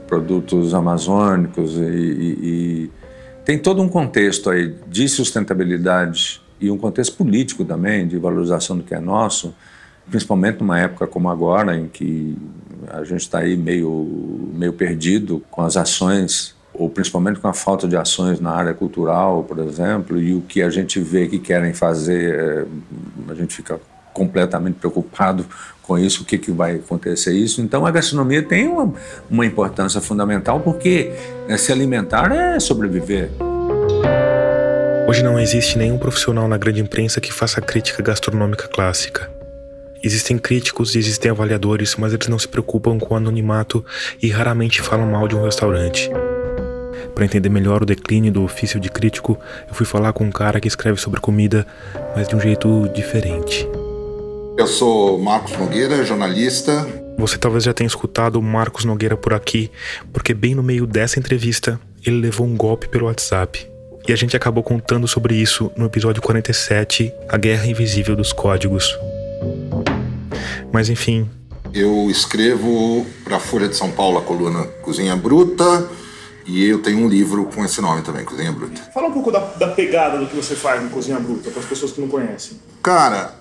[0.09, 2.91] produtos amazônicos e, e, e
[3.45, 8.82] tem todo um contexto aí de sustentabilidade e um contexto político também de valorização do
[8.82, 9.54] que é nosso
[10.11, 12.36] principalmente numa época como agora, em que
[12.88, 17.86] a gente está aí meio, meio perdido com as ações, ou principalmente com a falta
[17.86, 21.72] de ações na área cultural, por exemplo, e o que a gente vê que querem
[21.72, 22.66] fazer, é,
[23.30, 23.80] a gente fica
[24.12, 25.46] completamente preocupado
[25.82, 27.61] com isso, o que, que vai acontecer isso.
[27.61, 28.92] Então a gastronomia tem uma,
[29.30, 31.12] uma importância fundamental porque
[31.48, 33.30] é, se alimentar é sobreviver.
[35.09, 39.30] Hoje não existe nenhum profissional na grande imprensa que faça crítica gastronômica clássica.
[40.04, 43.82] Existem críticos e existem avaliadores, mas eles não se preocupam com o anonimato
[44.20, 46.11] e raramente falam mal de um restaurante.
[47.14, 50.61] Para entender melhor o declínio do ofício de crítico, eu fui falar com um cara
[50.61, 51.66] que escreve sobre comida,
[52.14, 53.66] mas de um jeito diferente.
[54.59, 56.86] Eu sou Marcos Nogueira, jornalista.
[57.16, 59.70] Você talvez já tenha escutado o Marcos Nogueira por aqui,
[60.12, 63.77] porque bem no meio dessa entrevista, ele levou um golpe pelo WhatsApp.
[64.09, 68.98] E a gente acabou contando sobre isso no episódio 47, A Guerra Invisível dos Códigos.
[70.72, 71.28] Mas enfim.
[71.74, 75.86] Eu escrevo para a Folha de São Paulo a coluna Cozinha Bruta
[76.46, 78.80] e eu tenho um livro com esse nome também, Cozinha Bruta.
[78.94, 81.68] Fala um pouco da, da pegada do que você faz no Cozinha Bruta, para as
[81.68, 82.59] pessoas que não conhecem.
[82.82, 83.34] Cara,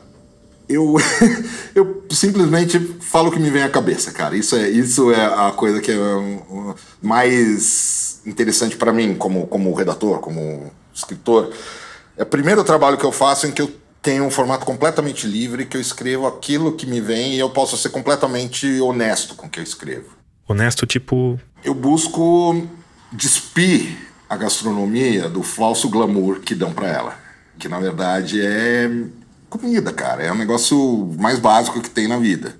[0.67, 0.97] eu,
[1.73, 4.35] eu simplesmente falo o que me vem à cabeça, cara.
[4.35, 10.19] Isso é, isso é a coisa que é mais interessante para mim como, como redator,
[10.19, 11.51] como escritor.
[12.15, 13.71] É o primeiro trabalho que eu faço em que eu
[14.01, 17.77] tenho um formato completamente livre, que eu escrevo aquilo que me vem e eu posso
[17.77, 20.09] ser completamente honesto com o que eu escrevo.
[20.47, 21.39] Honesto, tipo.
[21.63, 22.67] Eu busco
[23.11, 23.97] despir
[24.29, 27.19] a gastronomia do falso glamour que dão para ela.
[27.57, 28.89] Que na verdade é
[29.49, 30.23] comida, cara.
[30.23, 32.55] É um negócio mais básico que tem na vida.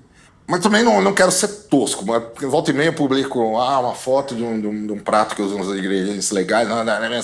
[0.48, 2.06] Mas também não, não quero ser tosco.
[2.06, 4.98] Porque volta e meia eu publico ah, uma foto de um, de, um, de um
[4.98, 6.66] prato que eu uso nos ingredientes legais.
[6.66, 7.18] Não, não, não,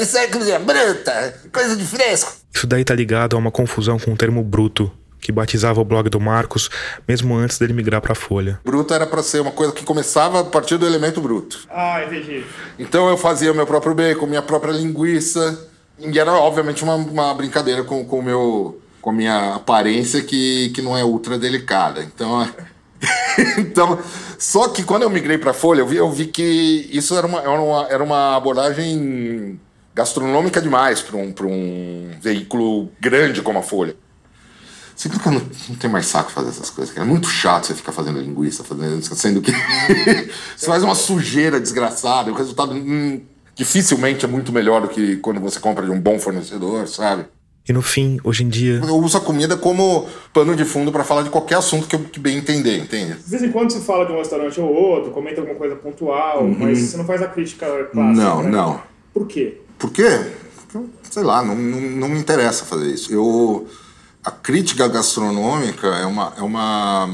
[0.00, 2.32] isso é coisa bruta, coisa de fresco.
[2.54, 4.90] Isso daí tá ligado a uma confusão com o termo bruto,
[5.20, 6.70] que batizava o blog do Marcos
[7.08, 8.60] mesmo antes dele migrar para a Folha.
[8.64, 11.66] Bruto era para ser uma coisa que começava a partir do elemento bruto.
[11.68, 12.44] Ah, entendi.
[12.78, 15.68] Então eu fazia o meu próprio bacon, minha própria linguiça.
[15.98, 20.82] E era, obviamente, uma, uma brincadeira com o meu com a minha aparência que, que
[20.82, 22.02] não é ultra delicada.
[22.02, 22.48] Então,
[23.58, 23.98] então,
[24.38, 27.40] só que quando eu migrei para Folha, eu vi, eu vi que isso era uma,
[27.40, 29.58] era uma, era uma abordagem
[29.94, 33.96] gastronômica demais para um, um veículo grande como a Folha.
[34.94, 35.42] Sempre que eu não,
[35.82, 36.94] não mais saco fazer essas coisas.
[36.94, 39.50] É muito chato você ficar fazendo linguiça, fazendo, sendo que
[40.54, 42.30] você faz uma sujeira desgraçada.
[42.30, 43.22] O resultado hum,
[43.54, 47.24] dificilmente é muito melhor do que quando você compra de um bom fornecedor, sabe?
[47.68, 48.80] E no fim, hoje em dia.
[48.82, 52.00] Eu uso a comida como pano de fundo para falar de qualquer assunto que eu
[52.00, 53.14] que bem entender, entende?
[53.14, 56.42] De vez em quando você fala de um restaurante ou outro, comenta alguma coisa pontual,
[56.42, 56.56] uhum.
[56.58, 58.24] mas você não faz a crítica clássica.
[58.24, 58.50] Não, né?
[58.50, 58.82] não.
[59.12, 59.60] Por quê?
[59.78, 60.32] Por quê?
[61.10, 63.12] Sei lá, não, não, não me interessa fazer isso.
[63.12, 63.68] Eu,
[64.24, 67.08] a crítica gastronômica é uma, é uma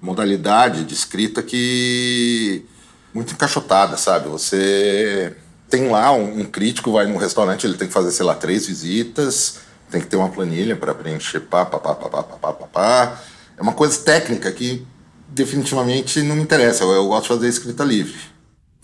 [0.00, 2.64] modalidade de escrita que.
[3.12, 4.28] muito encaixotada, sabe?
[4.28, 5.36] Você
[5.70, 8.66] tem lá um, um, crítico, vai num restaurante, ele tem que fazer, sei lá, três
[8.66, 12.66] visitas, tem que ter uma planilha para preencher, pá, pá, pá, pá, pá, pá, pá,
[12.66, 13.20] pá.
[13.56, 14.84] É uma coisa técnica que
[15.28, 16.82] definitivamente não me interessa.
[16.84, 18.18] Eu, eu gosto de fazer escrita livre.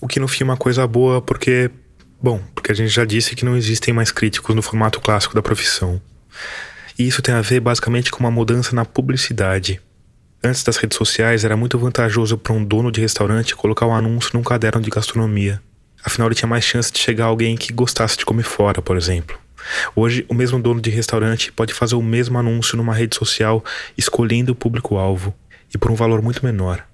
[0.01, 1.71] O que no fim é uma coisa boa, porque.
[2.23, 5.43] Bom, porque a gente já disse que não existem mais críticos no formato clássico da
[5.43, 6.01] profissão.
[6.99, 9.81] E isso tem a ver basicamente com uma mudança na publicidade.
[10.43, 14.31] Antes das redes sociais, era muito vantajoso para um dono de restaurante colocar um anúncio
[14.35, 15.61] num caderno de gastronomia.
[16.05, 19.39] Afinal, ele tinha mais chance de chegar alguém que gostasse de comer fora, por exemplo.
[19.95, 23.65] Hoje, o mesmo dono de restaurante pode fazer o mesmo anúncio numa rede social,
[23.97, 25.35] escolhendo o público-alvo
[25.75, 26.85] e por um valor muito menor.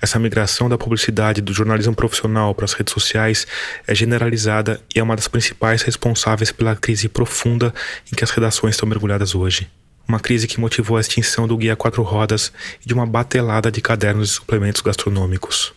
[0.00, 3.46] Essa migração da publicidade do jornalismo profissional para as redes sociais
[3.86, 7.72] é generalizada e é uma das principais responsáveis pela crise profunda
[8.12, 9.68] em que as redações estão mergulhadas hoje.
[10.06, 12.52] Uma crise que motivou a extinção do Guia Quatro Rodas
[12.84, 15.72] e de uma batelada de cadernos e suplementos gastronômicos.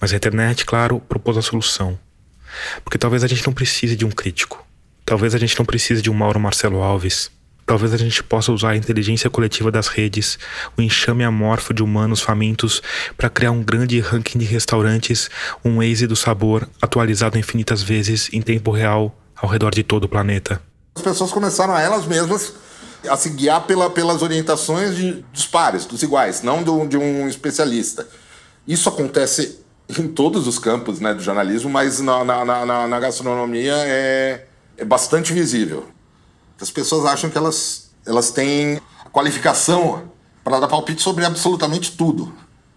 [0.00, 1.98] Mas a internet, claro, propôs a solução.
[2.84, 4.64] Porque talvez a gente não precise de um crítico.
[5.04, 7.30] Talvez a gente não precise de um Mauro Marcelo Alves.
[7.66, 10.38] Talvez a gente possa usar a inteligência coletiva das redes,
[10.74, 12.82] o enxame amorfo de humanos famintos,
[13.14, 15.28] para criar um grande ranking de restaurantes,
[15.62, 20.08] um Waze do sabor atualizado infinitas vezes em tempo real ao redor de todo o
[20.08, 20.62] planeta.
[20.96, 22.54] As pessoas começaram a elas mesmas
[23.06, 27.28] a se guiar pela, pelas orientações de, dos pares, dos iguais, não do, de um
[27.28, 28.08] especialista.
[28.66, 29.58] Isso acontece
[29.96, 34.44] em todos os campos né, do jornalismo, mas na, na, na, na gastronomia é,
[34.76, 35.86] é bastante visível.
[36.60, 40.10] As pessoas acham que elas, elas têm a qualificação
[40.44, 42.32] para dar palpite sobre absolutamente tudo.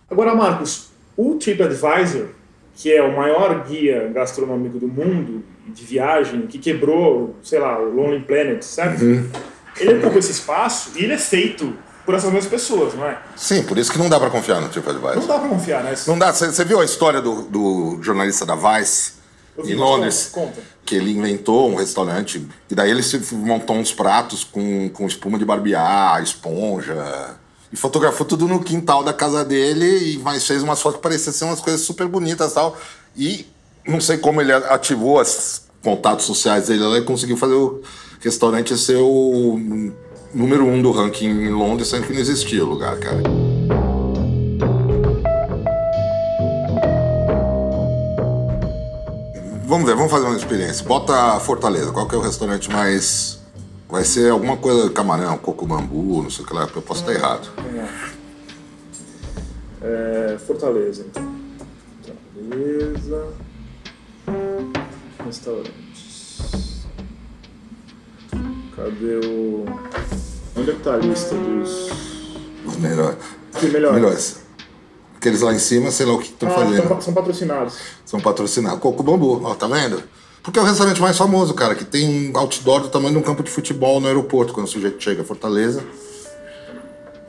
[0.10, 0.88] Agora, Marcos,
[1.18, 2.28] o TripAdvisor,
[2.76, 7.94] que é o maior guia gastronômico do mundo de viagem, que quebrou, sei lá, o
[7.94, 9.04] Lonely Planet, certo?
[9.04, 9.30] Uhum.
[9.78, 11.74] Ele ocupa esse espaço e ele é feito
[12.06, 13.20] por essas mesmas pessoas, não é?
[13.36, 15.26] Sim, por isso que não dá para confiar no Não TripAdvisor.
[15.28, 15.94] dá pra confiar, né?
[16.08, 16.32] Não dá.
[16.32, 19.14] Você viu a história do, do jornalista da Vice
[19.64, 20.30] em Londres?
[20.32, 20.48] Conta.
[20.48, 20.62] conta.
[20.86, 25.38] Que ele inventou um restaurante e daí ele se montou uns pratos com, com espuma
[25.38, 27.36] de barbear, esponja.
[27.72, 31.32] E fotografou tudo no quintal da casa dele, e mas fez umas fotos que pareciam
[31.34, 32.78] ser umas coisas super bonitas e tal.
[33.16, 33.48] E
[33.88, 37.82] não sei como ele ativou os contatos sociais dele lá e conseguiu fazer o
[38.20, 39.92] restaurante ser o
[40.34, 43.22] número um do ranking em Londres, sendo que não existia lugar, cara.
[49.66, 50.86] Vamos ver, vamos fazer uma experiência.
[50.86, 53.40] Bota Fortaleza, qual que é o restaurante mais.
[53.90, 57.14] Vai ser alguma coisa camarão, coco bambu, não sei o que lá, eu posso estar
[57.14, 57.50] errado.
[57.58, 58.12] Lá.
[59.82, 61.36] É, Fortaleza, então.
[62.04, 63.28] Fortaleza.
[65.26, 65.91] Restaurantes.
[68.82, 69.66] Cadê o.
[70.58, 71.90] Onde é que tá a lista dos.
[72.66, 73.18] Os melhores.
[73.60, 73.96] Que melhores?
[73.96, 74.42] Melhores.
[75.18, 76.88] Aqueles lá em cima, sei lá o que estão Ah, fazendo.
[76.88, 77.78] são, são patrocinados.
[78.04, 78.80] São patrocinados.
[78.80, 80.02] Coco Bambu, ó, tá vendo?
[80.42, 83.22] Porque é o restaurante mais famoso, cara, que tem um outdoor do tamanho de um
[83.22, 85.84] campo de futebol no aeroporto, quando o sujeito chega a Fortaleza.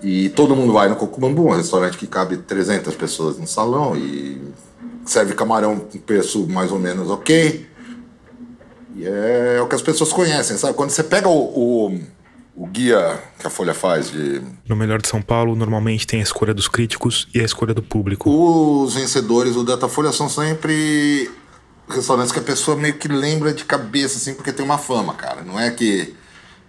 [0.02, 3.94] E todo mundo vai no Coco Bambu, um restaurante que cabe 300 pessoas no salão
[3.94, 4.40] e
[5.04, 7.66] serve camarão com preço mais ou menos ok.
[8.94, 10.74] E é, o que as pessoas conhecem, sabe?
[10.74, 12.00] Quando você pega o, o,
[12.54, 16.22] o guia que a Folha faz de No Melhor de São Paulo, normalmente tem a
[16.22, 18.30] escolha dos críticos e a escolha do público.
[18.30, 21.30] Os vencedores do Datafolha são sempre
[21.88, 25.42] restaurantes que a pessoa meio que lembra de cabeça, assim, porque tem uma fama, cara.
[25.42, 26.14] Não é que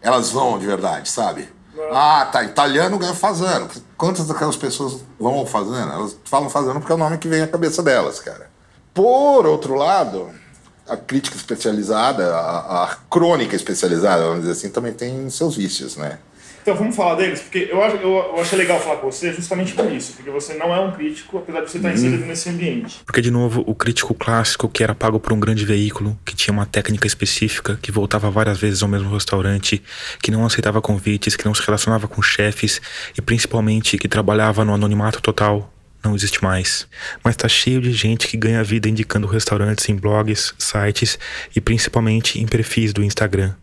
[0.02, 1.48] elas vão de verdade, sabe?
[1.92, 3.68] Ah, tá, italiano ganha fazano.
[3.98, 5.92] Quantas daquelas pessoas vão ao fazano?
[5.92, 8.50] Elas falam fazano porque é o nome que vem à cabeça delas, cara.
[8.94, 10.30] Por outro lado,
[10.88, 16.20] a crítica especializada, a, a crônica especializada, vamos dizer assim, também tem seus vícios, né?
[16.64, 19.74] Então vamos falar deles, porque eu, acho, eu, eu achei legal falar com você justamente
[19.74, 23.02] por isso, porque você não é um crítico, apesar de você estar inserido nesse ambiente.
[23.06, 26.54] Porque, de novo, o crítico clássico que era pago por um grande veículo, que tinha
[26.54, 29.84] uma técnica específica, que voltava várias vezes ao mesmo restaurante,
[30.22, 32.82] que não aceitava convites, que não se relacionava com chefes
[33.18, 35.70] e principalmente que trabalhava no anonimato total,
[36.04, 36.88] não existe mais.
[37.24, 41.18] Mas tá cheio de gente que ganha vida indicando restaurantes em blogs, sites
[41.56, 43.54] e principalmente em perfis do Instagram.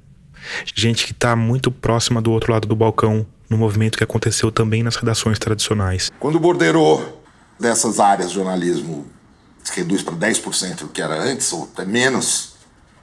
[0.75, 4.83] Gente que tá muito próxima do outro lado do balcão, no movimento que aconteceu também
[4.83, 6.11] nas redações tradicionais.
[6.19, 7.03] Quando o borderô
[7.59, 9.07] dessas áreas de jornalismo
[9.63, 12.55] se reduz para 10% do que era antes, ou até menos,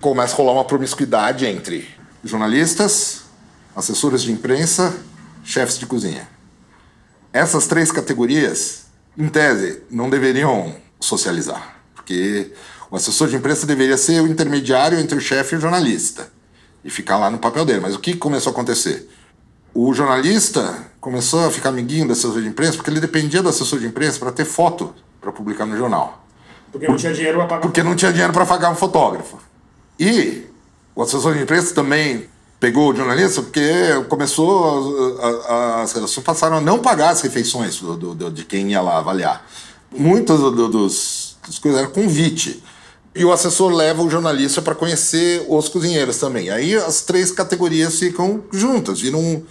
[0.01, 1.87] começa a rolar uma promiscuidade entre
[2.23, 3.23] jornalistas,
[3.75, 4.97] assessores de imprensa,
[5.43, 6.27] chefes de cozinha.
[7.31, 8.86] Essas três categorias,
[9.17, 12.51] em tese, não deveriam socializar, porque
[12.91, 16.29] o assessor de imprensa deveria ser o intermediário entre o chefe e o jornalista
[16.83, 17.79] e ficar lá no papel dele.
[17.79, 19.09] Mas o que começou a acontecer?
[19.73, 23.79] O jornalista começou a ficar amiguinho do assessor de imprensa porque ele dependia do assessor
[23.79, 26.25] de imprensa para ter foto para publicar no jornal.
[26.71, 27.61] Porque não tinha dinheiro para pagar.
[27.61, 29.37] Porque não tinha dinheiro para pagar um fotógrafo.
[29.99, 30.45] E
[30.95, 32.29] o assessor de imprensa também
[32.59, 33.61] pegou o jornalista porque
[34.09, 35.19] começou,
[35.81, 38.97] as redações passaram a não pagar as refeições do, do- do- de quem ia lá
[38.97, 39.45] avaliar.
[39.95, 42.63] Muitas do- do- dos, das coisas eram convite.
[43.15, 46.49] E o assessor leva o jornalista para conhecer os cozinheiros também.
[46.51, 49.43] Aí as três categorias ficam juntas, viram um,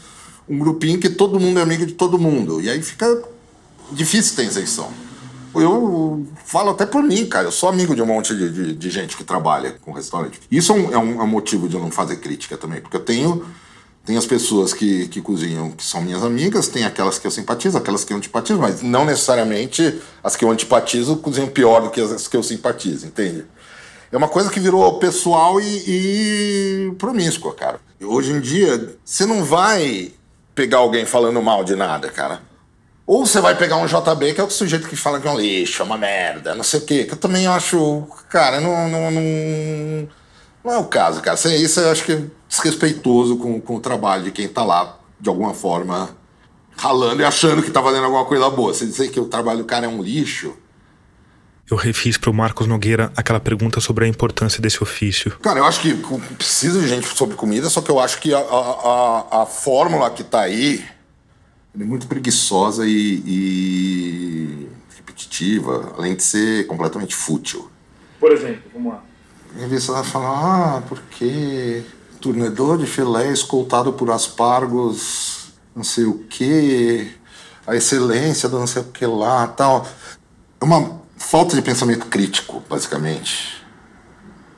[0.49, 2.61] um grupinho que todo mundo é amigo de todo mundo.
[2.61, 3.23] E aí fica
[3.91, 4.89] difícil ter isenção.
[5.61, 7.47] Eu falo até por mim, cara.
[7.49, 10.41] Eu sou amigo de um monte de, de- de gente que trabalha com restaurante.
[10.51, 13.01] Isso é um, é um- é motivo de eu não fazer crítica também, porque eu
[13.05, 13.45] tenho.
[14.05, 17.77] Tem as pessoas que, que cozinham que são minhas amigas, tem aquelas que eu simpatizo,
[17.77, 22.01] aquelas que eu antipatizo, mas não necessariamente as que eu antipatizo cozinham pior do que
[22.01, 23.45] as que eu simpatizo, entende?
[24.13, 25.83] É uma coisa que virou pessoal e,
[26.91, 27.81] e promíscua, cara.
[28.01, 30.13] Hoje em dia, você não vai
[30.55, 32.41] pegar alguém falando mal de nada, cara.
[33.07, 35.39] Ou você vai pegar um JB, que é o sujeito que fala que é um
[35.39, 37.05] lixo, é uma merda, não sei o quê.
[37.05, 40.09] Que eu também acho, cara, não, não, não,
[40.65, 41.37] não é o caso, cara.
[41.37, 44.99] Isso, isso eu acho que é desrespeitoso com, com o trabalho de quem tá lá,
[45.21, 46.11] de alguma forma,
[46.77, 48.75] ralando e achando que tá fazendo alguma coisa boa.
[48.75, 50.53] Você dizer que o trabalho do cara é um lixo,
[51.69, 55.33] eu refiz pro Marcos Nogueira aquela pergunta sobre a importância desse ofício.
[55.43, 55.95] Cara, eu acho que
[56.37, 60.23] precisa de gente sobre comida, só que eu acho que a, a, a fórmula que
[60.23, 60.85] tá aí
[61.79, 67.71] é muito preguiçosa e, e repetitiva, além de ser completamente fútil.
[68.19, 69.05] Por exemplo, vamos lá.
[69.59, 71.83] Em vez de falar, ah, porque
[72.21, 77.15] turnedor de filé escoltado por aspargos, não sei o que,
[77.67, 79.87] a excelência do não sei o que lá, tal.
[80.61, 83.65] É uma falta de pensamento crítico, basicamente.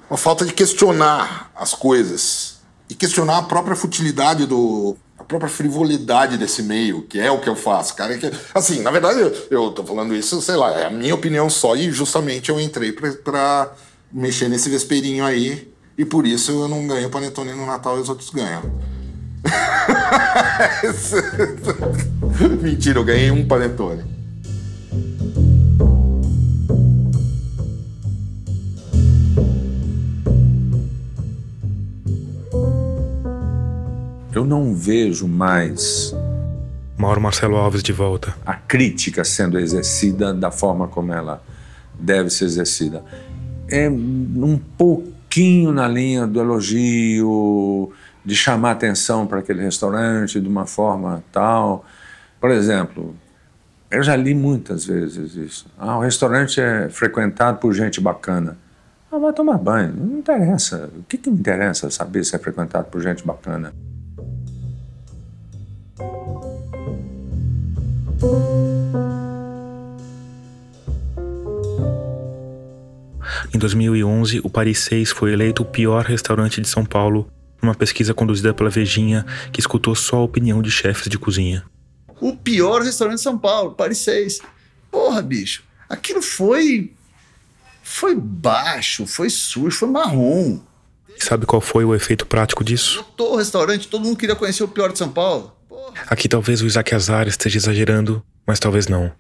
[0.09, 6.39] Uma falta de questionar as coisas e questionar a própria futilidade do a própria frivolidade
[6.39, 8.15] desse meio, que é o que eu faço, cara.
[8.15, 11.15] É que, assim, na verdade, eu, eu tô falando isso, sei lá, é a minha
[11.15, 13.73] opinião só e justamente eu entrei para
[14.13, 18.09] mexer nesse vesperinho aí e por isso eu não ganho panetone no Natal e os
[18.09, 18.63] outros ganham.
[22.63, 24.18] Mentira, eu ganhei um panetone.
[34.33, 36.15] Eu não vejo mais.
[36.99, 38.35] Mauro Marcelo Alves de volta.
[38.45, 41.43] A crítica sendo exercida da forma como ela
[41.99, 43.03] deve ser exercida.
[43.71, 47.91] É um pouquinho na linha do elogio,
[48.25, 51.85] de chamar atenção para aquele restaurante de uma forma tal.
[52.39, 53.17] Por exemplo,
[53.91, 55.67] eu já li muitas vezes isso.
[55.79, 58.59] Ah, o restaurante é frequentado por gente bacana.
[59.11, 59.95] Ah, vai tomar banho.
[59.95, 60.91] Não interessa.
[60.95, 63.73] O que, que me interessa saber se é frequentado por gente bacana?
[73.55, 78.15] Em 2011, o Paris 6 foi eleito o pior restaurante de São Paulo numa pesquisa
[78.15, 81.65] conduzida pela Vejinha, que escutou só a opinião de chefes de cozinha.
[82.21, 84.41] O pior restaurante de São Paulo, Paris 6.
[84.91, 86.93] Porra, bicho, aquilo foi.
[87.83, 90.61] Foi baixo, foi sujo, foi marrom.
[91.17, 93.05] E sabe qual foi o efeito prático disso?
[93.17, 95.58] Todo restaurante, todo mundo queria conhecer o pior de São Paulo.
[96.09, 99.13] Aqui talvez o Isaac Azar esteja exagerando, mas talvez não.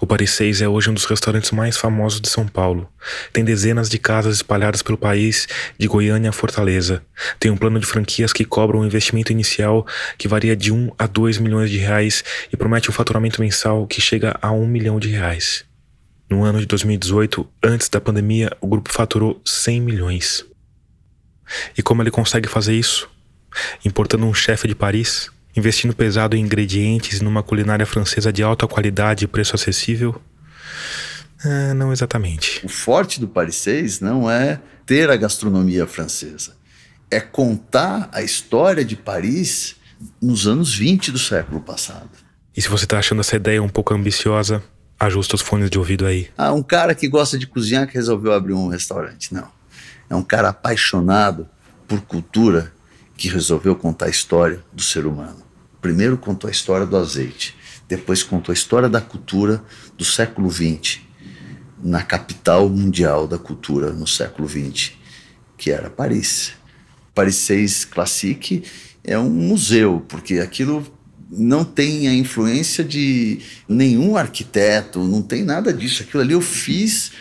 [0.00, 2.88] O Paris 6 é hoje um dos restaurantes mais famosos de São Paulo.
[3.32, 5.46] Tem dezenas de casas espalhadas pelo país,
[5.78, 7.02] de Goiânia a Fortaleza.
[7.38, 11.06] Tem um plano de franquias que cobra um investimento inicial que varia de 1 a
[11.06, 15.08] 2 milhões de reais e promete um faturamento mensal que chega a 1 milhão de
[15.08, 15.64] reais.
[16.28, 20.44] No ano de 2018, antes da pandemia, o grupo faturou 100 milhões.
[21.76, 23.08] E como ele consegue fazer isso?
[23.84, 25.30] Importando um chefe de Paris?
[25.58, 30.20] Investindo pesado em ingredientes numa culinária francesa de alta qualidade e preço acessível?
[31.44, 32.64] É, não exatamente.
[32.64, 36.56] O forte do Paris 6 não é ter a gastronomia francesa,
[37.10, 39.76] é contar a história de Paris
[40.20, 42.10] nos anos 20 do século passado.
[42.56, 44.62] E se você está achando essa ideia um pouco ambiciosa,
[44.98, 46.28] ajusta os fones de ouvido aí.
[46.36, 49.32] Ah, um cara que gosta de cozinhar que resolveu abrir um restaurante.
[49.32, 49.48] Não.
[50.10, 51.48] É um cara apaixonado
[51.86, 52.72] por cultura
[53.16, 55.47] que resolveu contar a história do ser humano.
[55.80, 57.56] Primeiro contou a história do azeite,
[57.88, 59.62] depois contou a história da cultura
[59.96, 61.00] do século XX,
[61.82, 64.92] na capital mundial da cultura no século XX,
[65.56, 66.52] que era Paris.
[67.14, 68.64] Paris 6 Classique
[69.04, 70.86] é um museu, porque aquilo
[71.30, 76.02] não tem a influência de nenhum arquiteto, não tem nada disso.
[76.02, 77.12] Aquilo ali eu fiz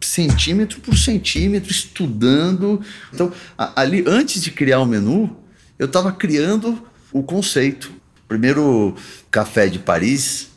[0.00, 2.80] centímetro por centímetro, estudando.
[3.12, 5.36] Então, ali, antes de criar o menu,
[5.78, 6.82] eu estava criando
[7.14, 7.92] o conceito.
[8.24, 8.96] O primeiro
[9.30, 10.48] café de Paris,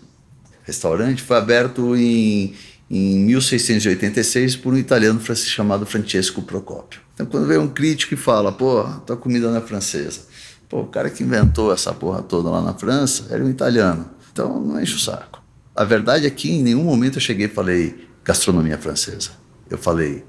[0.64, 2.56] restaurante, foi aberto em,
[2.90, 7.00] em 1686 por um italiano chamado Francesco Procopio.
[7.14, 10.22] Então, quando vem um crítico e fala, pô, tua comida não é francesa.
[10.68, 14.10] Pô, o cara que inventou essa porra toda lá na França era um italiano.
[14.32, 15.42] Então, não enche o saco.
[15.76, 19.32] A verdade é que em nenhum momento eu cheguei e falei gastronomia francesa.
[19.70, 20.26] Eu falei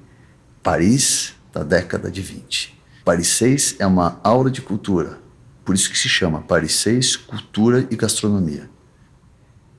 [0.63, 2.79] Paris da década de 20.
[3.05, 5.28] Paris 6 é uma aula de cultura
[5.69, 8.71] por isso que se chama Paris 6, Cultura e Gastronomia.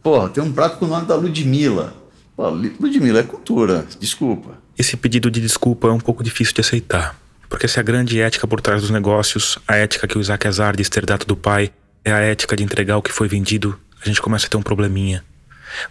[0.03, 1.95] Porra, tem um prato com o nome da Ludmilla.
[2.37, 4.59] Ludmilla é cultura, desculpa.
[4.77, 7.19] Esse pedido de desculpa é um pouco difícil de aceitar.
[7.49, 10.77] Porque se a grande ética por trás dos negócios, a ética que o Isaac Azar
[10.77, 11.71] diz ter dado do pai,
[12.05, 14.61] é a ética de entregar o que foi vendido, a gente começa a ter um
[14.61, 15.25] probleminha.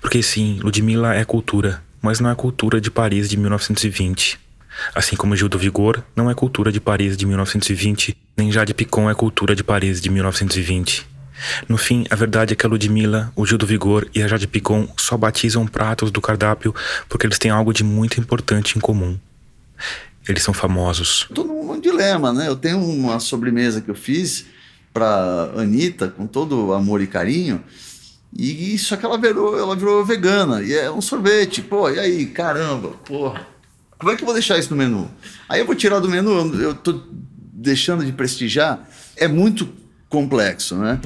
[0.01, 4.39] Porque sim, Ludmilla é cultura, mas não é cultura de Paris de 1920.
[4.95, 9.11] Assim como Gil do Vigor não é cultura de Paris de 1920, nem Jade Picon
[9.11, 11.07] é cultura de Paris de 1920.
[11.69, 14.47] No fim, a verdade é que a Ludmilla, o Gil do Vigor e a Jade
[14.47, 16.75] Picon só batizam pratos do cardápio
[17.09, 19.19] porque eles têm algo de muito importante em comum.
[20.29, 21.27] Eles são famosos.
[21.29, 22.49] Estou num dilema, né?
[22.49, 24.47] Eu tenho uma sobremesa que eu fiz
[24.93, 27.63] para Anitta, com todo amor e carinho,
[28.37, 30.63] E só que ela virou, ela virou vegana.
[30.63, 31.63] E é um sorvete.
[31.63, 33.47] Pô, e aí, caramba, porra.
[33.99, 35.11] Como é que eu vou deixar isso no menu?
[35.49, 37.01] Aí eu vou tirar do menu, eu tô
[37.53, 38.89] deixando de prestigiar.
[39.17, 39.69] É muito
[40.09, 41.01] complexo, né?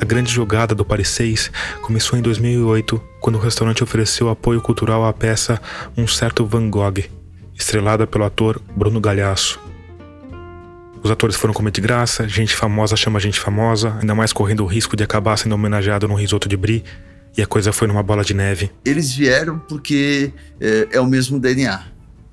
[0.00, 1.50] A grande jogada do Paris 6
[1.82, 5.60] começou em 2008, quando o restaurante ofereceu apoio cultural à peça
[5.94, 7.04] Um Certo Van Gogh,
[7.54, 9.65] estrelada pelo ator Bruno Galhaço.
[11.06, 14.66] Os atores foram comer de graça, gente famosa chama gente famosa, ainda mais correndo o
[14.66, 16.82] risco de acabar sendo homenageado num risoto de brie,
[17.38, 18.72] e a coisa foi numa bola de neve.
[18.84, 21.80] Eles vieram porque é, é o mesmo DNA.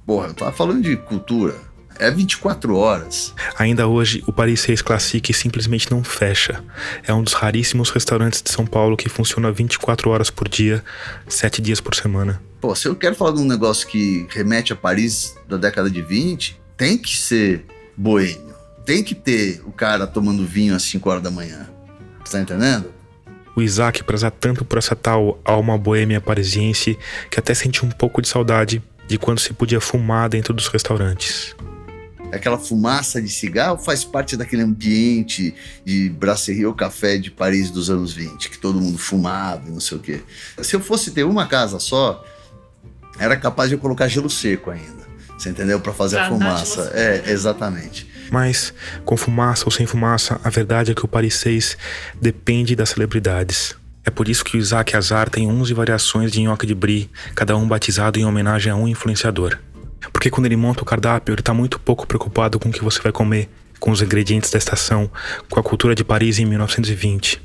[0.07, 1.53] Porra, eu tava falando de cultura.
[1.99, 3.35] É 24 horas.
[3.59, 6.63] Ainda hoje, o Paris 6 Classique simplesmente não fecha.
[7.05, 10.83] É um dos raríssimos restaurantes de São Paulo que funciona 24 horas por dia,
[11.27, 12.41] 7 dias por semana.
[12.59, 16.01] Pô, se eu quero falar de um negócio que remete a Paris da década de
[16.01, 18.52] 20, tem que ser boêmio.
[18.85, 21.69] Tem que ter o cara tomando vinho às 5 horas da manhã.
[22.29, 22.91] Tá entendendo?
[23.55, 26.97] O Isaac preza tanto por essa tal alma boêmia parisiense
[27.29, 31.55] que até sente um pouco de saudade de quando se podia fumar dentro dos restaurantes.
[32.31, 35.53] Aquela fumaça de cigarro faz parte daquele ambiente
[35.85, 39.79] de brasserie ou café de Paris dos anos 20, que todo mundo fumava e não
[39.79, 40.21] sei o quê.
[40.63, 42.25] Se eu fosse ter uma casa só,
[43.19, 45.03] era capaz de eu colocar gelo seco ainda.
[45.37, 45.79] Você entendeu?
[45.79, 46.91] Para fazer Pra a fumaça.
[46.95, 48.07] É, exatamente.
[48.33, 48.73] Mas,
[49.05, 51.77] com fumaça ou sem fumaça, a verdade é que o Paris 6
[52.19, 53.75] depende das celebridades.
[54.03, 57.55] É por isso que o Isaac Azar tem 11 variações de nhoque de brie, cada
[57.55, 59.59] um batizado em homenagem a um influenciador.
[60.11, 62.99] Porque quando ele monta o cardápio, ele está muito pouco preocupado com o que você
[63.03, 65.11] vai comer, com os ingredientes da estação,
[65.47, 67.39] com a cultura de Paris em 1920.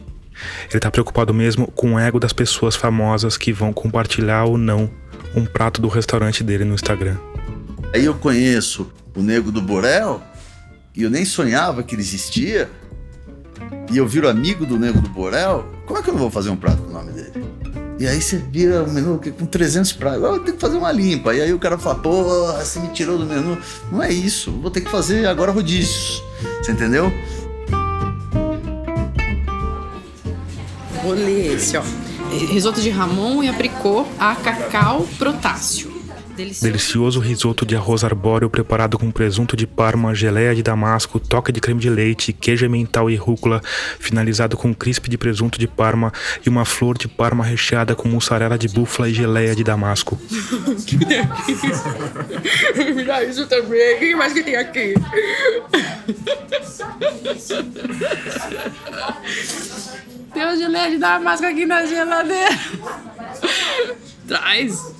[0.70, 4.90] Ele está preocupado mesmo com o ego das pessoas famosas que vão compartilhar ou não
[5.36, 7.18] um prato do restaurante dele no Instagram.
[7.92, 10.22] Aí eu conheço o Nego do Borel
[10.98, 12.68] e eu nem sonhava que ele existia.
[13.88, 15.64] E eu viro amigo do Nego do Borel.
[15.86, 17.46] Como é que eu não vou fazer um prato com o nome dele?
[18.00, 20.22] E aí você vira um menu com 300 pratos.
[20.24, 21.32] Eu tenho que fazer uma limpa.
[21.32, 23.56] E aí o cara fala, pô, você me tirou do menu.
[23.92, 24.50] Não é isso.
[24.50, 26.20] Vou ter que fazer agora rodízios.
[26.60, 27.12] Você entendeu?
[31.04, 31.82] Vou ler esse, ó.
[32.50, 35.97] Risoto de Ramon e apricot a cacau protássio.
[36.38, 36.64] Delicioso.
[36.64, 41.60] Delicioso risoto de arroz arbóreo preparado com presunto de parma, geleia de damasco, toque de
[41.60, 43.60] creme de leite, queijo emmental e rúcula,
[43.98, 46.12] finalizado com crisp de presunto de parma
[46.46, 50.16] e uma flor de parma recheada com mussarela de búfala e geleia de damasco.
[52.94, 53.96] Me dá isso também.
[53.96, 54.94] O que mais que tem aqui?
[60.32, 62.56] Tem uma geleia de damasco aqui na geladeira.
[64.28, 64.92] Traz.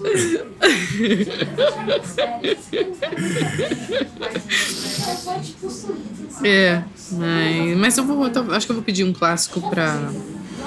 [6.42, 10.10] É, mas, mas eu vou, eu acho que eu vou pedir um clássico pra.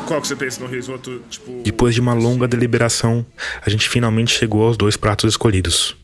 [0.05, 1.61] Qual que você pensa no risoto, tipo...
[1.63, 3.25] Depois de uma longa deliberação,
[3.65, 5.95] a gente finalmente chegou aos dois pratos escolhidos.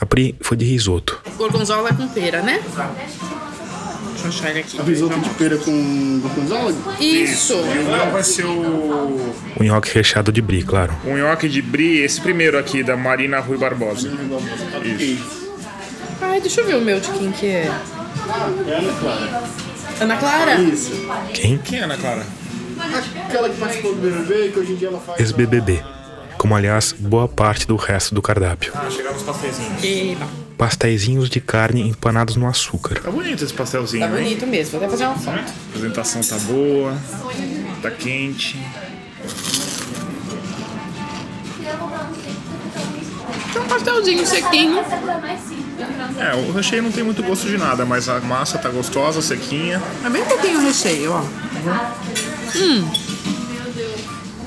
[0.00, 1.20] A Pri foi de risoto.
[1.36, 2.62] Gorgonzola com pera, né?
[4.22, 4.80] Deixa eu achar ele aqui.
[4.82, 6.74] Risoto de pera com gorgonzola?
[7.00, 7.54] Isso!
[7.54, 9.32] E o meu vai ser o...
[9.56, 10.94] O nhoque recheado de brie, claro.
[11.04, 14.10] O nhoque de brie, esse primeiro aqui, da Marina Rui Barbosa.
[14.98, 15.50] Isso.
[16.20, 17.70] Ai, deixa eu ver o meu de quem que é.
[18.68, 19.42] É Ana Clara.
[20.00, 20.60] Ana Clara?
[20.60, 20.92] Isso.
[21.32, 21.58] Quem?
[21.58, 22.26] Quem é Ana Clara?
[23.26, 25.18] Aquela que participou do BBB e que hoje em dia ela faz...
[25.20, 25.82] Ex-BBB.
[26.40, 28.72] Como, aliás, boa parte do resto do cardápio.
[28.74, 29.84] Ah, chegaram os pastelzinhos.
[29.84, 30.26] Eita,
[30.56, 32.98] Pastéisinhos de carne empanados no açúcar.
[32.98, 34.24] Tá bonito esse pastelzinho, tá hein?
[34.24, 34.78] bonito mesmo.
[34.78, 35.36] Vou até fazer uma foto.
[35.36, 36.96] A apresentação tá boa,
[37.82, 38.58] tá quente.
[43.52, 44.78] Tem um pastelzinho sequinho.
[46.18, 49.82] É, o recheio não tem muito gosto de nada, mas a massa tá gostosa, sequinha.
[50.02, 51.22] É bem pouquinho o recheio, ó.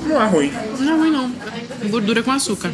[0.07, 0.51] Não é ruim.
[0.79, 1.43] Não é ruim, não.
[1.89, 2.71] Gordura com açúcar.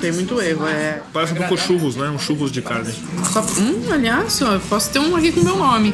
[0.00, 1.02] Tem muito erro, é.
[1.12, 2.08] Parece um pouco churros, né?
[2.08, 2.92] Um churros de carne.
[3.32, 5.92] Só, hum, aliás, ó, eu posso ter um aqui com meu nome.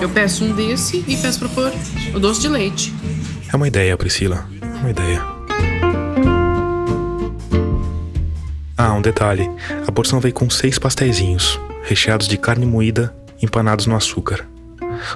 [0.00, 1.72] Eu peço um desse e peço pra pôr
[2.14, 2.94] o doce de leite.
[3.52, 4.48] É uma ideia, Priscila.
[4.60, 5.22] É uma ideia.
[8.76, 9.50] Ah, um detalhe.
[9.86, 14.46] A porção veio com seis pastéisinhos, recheados de carne moída, empanados no açúcar.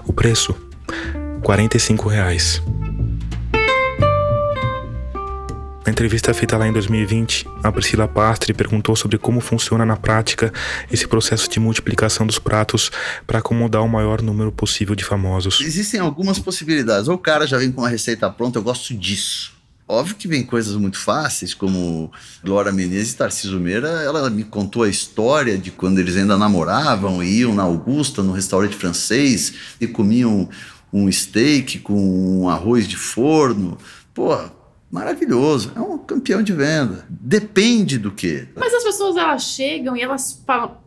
[0.06, 0.54] O preço?
[1.42, 2.62] 45 reais.
[5.88, 10.52] Na entrevista feita lá em 2020, a Priscila Pastre perguntou sobre como funciona na prática
[10.92, 12.90] esse processo de multiplicação dos pratos
[13.26, 15.62] para acomodar o maior número possível de famosos.
[15.62, 17.08] Existem algumas possibilidades.
[17.08, 19.54] Ou o cara já vem com uma receita pronta, eu gosto disso.
[19.88, 22.12] Óbvio que vem coisas muito fáceis, como
[22.44, 27.22] Glória Menezes e Tarcísio Meira, ela me contou a história de quando eles ainda namoravam
[27.22, 30.50] e iam na Augusta, no restaurante francês, e comiam
[30.92, 33.78] um steak com um arroz de forno.
[34.12, 34.36] Pô,
[34.90, 35.72] maravilhoso.
[35.74, 37.06] É um campeão de venda.
[37.08, 38.48] Depende do quê?
[38.56, 40.78] Mas as pessoas elas chegam e elas falam: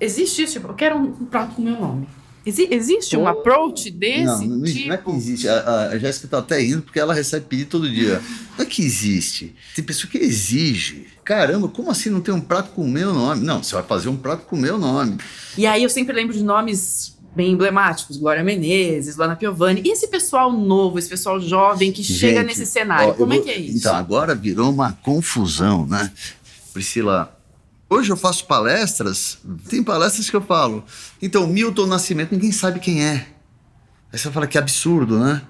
[0.00, 0.54] existe isso?
[0.54, 2.08] Tipo, eu quero um prato com meu nome.
[2.44, 4.88] Exi- existe um approach desse Não, não, tipo?
[4.88, 5.48] não é que existe.
[5.48, 8.20] A, a, Jéssica tá até indo porque ela recebe pedido todo dia.
[8.58, 9.54] Não é que existe.
[9.74, 11.06] Tem pessoa que exige.
[11.24, 13.42] Caramba, como assim não tem um prato com o meu nome?
[13.42, 15.16] Não, você vai fazer um prato com o meu nome.
[15.56, 19.82] E aí eu sempre lembro de nomes bem emblemáticos, Glória Menezes, Luana Piovani.
[19.84, 23.36] E esse pessoal novo, esse pessoal jovem que chega Gente, nesse cenário, ó, como é
[23.36, 23.78] vou- que é isso?
[23.78, 26.12] Então, agora virou uma confusão, né?
[26.72, 27.38] Priscila,
[27.88, 30.84] hoje eu faço palestras, tem palestras que eu falo.
[31.20, 33.26] Então, Milton Nascimento, ninguém sabe quem é.
[34.12, 35.40] Aí você fala que absurdo, né?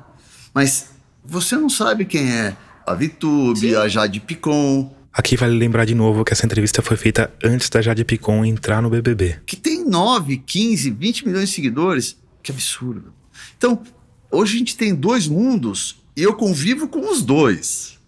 [0.54, 0.90] Mas
[1.24, 2.56] você não sabe quem é
[2.86, 7.32] a Vitube, a Jade Picon, Aqui vale lembrar de novo que essa entrevista foi feita
[7.44, 9.40] antes da Jade Picon entrar no BBB.
[9.44, 12.16] que tem 9, 15, 20 milhões de seguidores.
[12.42, 13.12] Que absurdo.
[13.58, 13.82] Então,
[14.30, 17.98] hoje a gente tem dois mundos e eu convivo com os dois.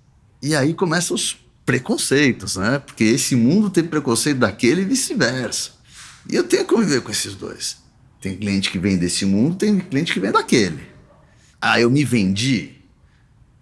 [0.42, 2.78] E aí começam os preconceitos, né?
[2.78, 5.72] Porque esse mundo tem preconceito daquele e vice-versa.
[6.30, 7.76] E eu tenho que conviver com esses dois.
[8.20, 10.80] Tem cliente que vem desse mundo, tem cliente que vem daquele.
[11.60, 12.72] Ah, eu me vendi?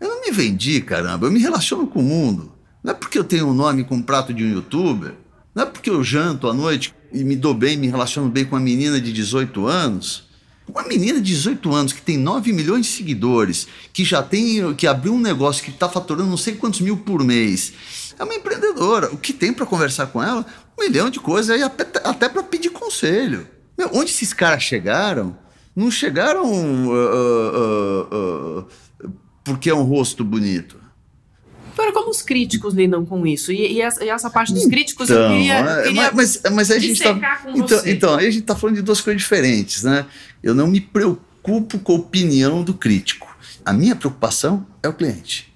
[0.01, 1.27] Eu não me vendi, caramba.
[1.27, 2.52] Eu me relaciono com o mundo.
[2.83, 5.15] Não é porque eu tenho um nome com um prato de um youtuber.
[5.55, 8.57] Não é porque eu janto à noite e me dou bem, me relaciono bem com
[8.57, 10.25] uma menina de 18 anos.
[10.67, 14.87] Uma menina de 18 anos que tem 9 milhões de seguidores, que já tem, que
[14.87, 17.73] abriu um negócio que está faturando não sei quantos mil por mês.
[18.19, 19.13] É uma empreendedora.
[19.13, 20.47] O que tem para conversar com ela?
[20.79, 23.47] Um milhão de coisas, aí até, para pedir conselho.
[23.77, 25.37] Meu, onde esses caras chegaram?
[25.75, 26.45] Não chegaram
[26.93, 28.65] ah, ah,
[29.05, 29.09] ah,
[29.45, 30.82] porque é um rosto bonito.
[31.73, 33.53] Agora, como os críticos lidam com isso?
[33.53, 36.53] E, e essa, e essa parte dos críticos eu Então, queria, é, queria mas, mas,
[36.53, 37.91] mas aí a gente tá, então, você.
[37.91, 40.07] então, aí a gente tá falando de duas coisas diferentes, né?
[40.43, 43.35] Eu não me preocupo com a opinião do crítico.
[43.65, 45.53] A minha preocupação é o cliente.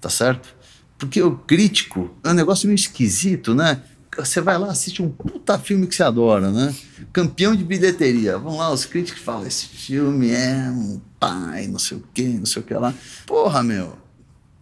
[0.00, 0.54] Tá certo?
[0.98, 3.82] Porque o crítico é um negócio meio esquisito, né?
[4.16, 6.72] Você vai lá, assiste um puta filme que você adora, né?
[7.12, 8.38] Campeão de bilheteria.
[8.38, 12.46] Vão lá, os críticos falam: esse filme é um pai, não sei o quê, não
[12.46, 12.94] sei o que lá.
[13.26, 14.03] Porra, meu.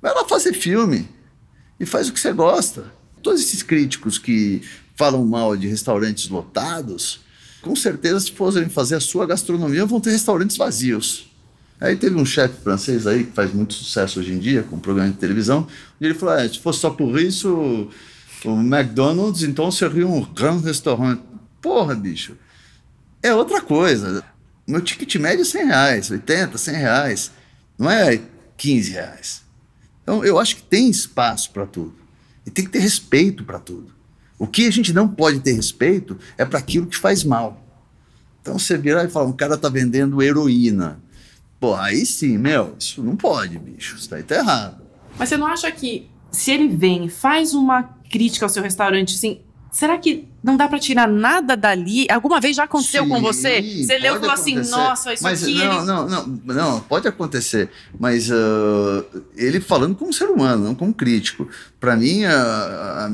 [0.02, 1.08] Vai lá fazer filme
[1.78, 2.92] e faz o que você gosta.
[3.22, 4.60] Todos esses críticos que
[4.96, 7.20] falam mal de restaurantes lotados,
[7.62, 11.30] com certeza, se forem fazer a sua gastronomia, vão ter restaurantes vazios.
[11.80, 14.80] Aí teve um chefe francês aí que faz muito sucesso hoje em dia, com um
[14.80, 15.66] programa de televisão,
[16.00, 17.88] e ele falou: ah, se fosse só por isso,
[18.44, 21.20] o McDonald's então seria um grand restaurant.
[21.60, 22.36] Porra, bicho,
[23.22, 24.24] é outra coisa.
[24.66, 27.32] Meu ticket médio é 100 reais, 80, 100 reais,
[27.78, 28.20] não é
[28.56, 29.41] 15 reais.
[30.02, 31.94] Então, eu acho que tem espaço para tudo.
[32.46, 33.92] E tem que ter respeito para tudo.
[34.38, 37.64] O que a gente não pode ter respeito é para aquilo que faz mal.
[38.40, 41.00] Então, você virar e falar, um cara tá vendendo heroína.
[41.60, 43.96] Pô, aí sim, meu, isso não pode, bicho.
[43.96, 44.82] Isso daí tá errado.
[45.16, 49.40] Mas você não acha que se ele vem faz uma crítica ao seu restaurante, assim,
[49.72, 52.06] será que não dá pra tirar nada dali?
[52.10, 53.62] Alguma vez já aconteceu com Sim, você?
[53.62, 55.54] Você leu e falou assim, nossa, isso mas aqui...
[55.54, 55.86] Não, ele...
[55.86, 57.70] não, não, não, pode acontecer.
[57.98, 59.04] Mas ah,
[59.36, 61.48] ele falando como ser humano, não como crítico.
[61.80, 62.34] Para mim, a,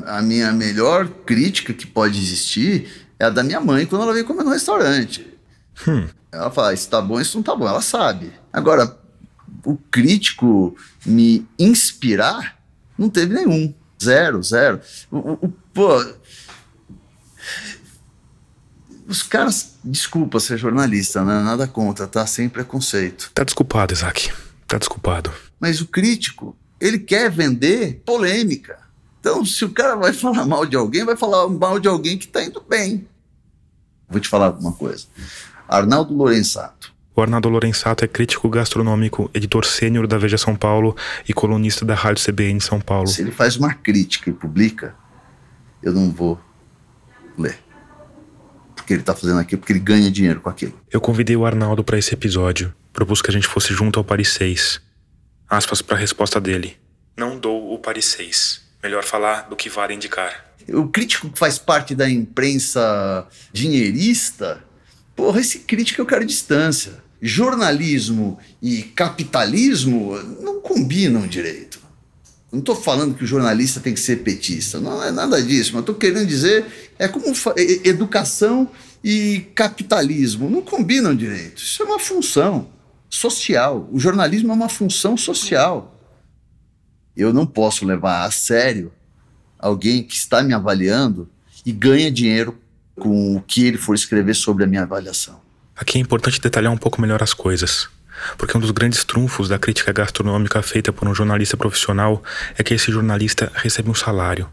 [0.07, 4.13] a- a minha melhor crítica que pode existir é a da minha mãe quando ela
[4.13, 5.27] vem comer no restaurante.
[6.31, 7.67] Ela fala, isso tá bom, isso não tá bom.
[7.69, 8.33] Ela sabe.
[8.53, 8.99] Agora,
[9.65, 12.59] o crítico me inspirar,
[12.99, 13.73] não teve nenhum.
[14.03, 14.81] Zero, zero.
[15.11, 16.05] O, o- o- pô,
[19.09, 21.43] os caras, desculpa ser jornalista, né?
[21.43, 22.27] nada contra, tá?
[22.27, 23.31] Sem preconceito.
[23.33, 24.31] Tá desculpado, Isaac.
[24.67, 25.33] Tá desculpado.
[25.59, 28.79] Mas o crítico, ele quer vender polêmica.
[29.19, 32.29] Então, se o cara vai falar mal de alguém, vai falar mal de alguém que
[32.29, 33.09] tá indo bem.
[34.11, 35.07] Vou te falar uma coisa.
[35.67, 36.93] Arnaldo Lorenzato.
[37.17, 40.95] O Arnaldo Lorenzato é crítico gastronômico, editor sênior da Veja São Paulo
[41.27, 43.09] e colunista da Rádio CBN São Paulo.
[43.09, 44.95] Se ele faz uma crítica e publica,
[45.83, 46.39] eu não vou
[47.37, 47.59] ler.
[48.89, 50.73] Porque ele tá fazendo aquilo, porque ele ganha dinheiro com aquilo.
[50.91, 52.75] Eu convidei o Arnaldo para esse episódio.
[52.91, 54.81] Propus que a gente fosse junto ao Paris 6.
[55.47, 56.75] Aspas para a resposta dele.
[57.15, 58.63] Não dou o Paris 6.
[58.83, 60.55] Melhor falar do que vale indicar.
[60.69, 64.65] O crítico que faz parte da imprensa dinheirista,
[65.15, 66.93] porra, esse crítico eu quero distância.
[67.21, 71.78] Jornalismo e capitalismo não combinam direito.
[72.51, 75.81] Não estou falando que o jornalista tem que ser petista, não é nada disso, mas
[75.81, 76.65] estou querendo dizer
[76.99, 77.27] é como
[77.85, 78.71] educação
[79.05, 81.59] e capitalismo não combinam direito.
[81.59, 82.69] Isso é uma função
[83.11, 83.89] social.
[83.93, 85.95] O jornalismo é uma função social.
[87.17, 88.93] Eu não posso levar a sério
[89.59, 91.29] alguém que está me avaliando
[91.67, 92.59] e ganha dinheiro
[92.97, 95.41] com o que ele for escrever sobre a minha avaliação.
[95.77, 97.89] Aqui é importante detalhar um pouco melhor as coisas.
[98.37, 102.23] Porque um dos grandes trunfos da crítica gastronômica feita por um jornalista profissional
[102.57, 104.49] é que esse jornalista recebe um salário.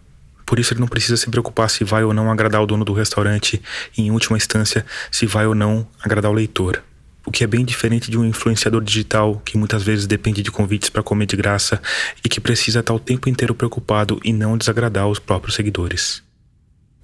[0.46, 2.94] Por isso ele não precisa se preocupar se vai ou não agradar o dono do
[2.94, 3.62] restaurante
[3.98, 6.84] e, em última instância, se vai ou não agradar o leitor.
[7.26, 10.90] O que é bem diferente de um influenciador digital que muitas vezes depende de convites
[10.90, 11.82] para comer de graça
[12.24, 16.25] e que precisa estar o tempo inteiro preocupado em não desagradar os próprios seguidores.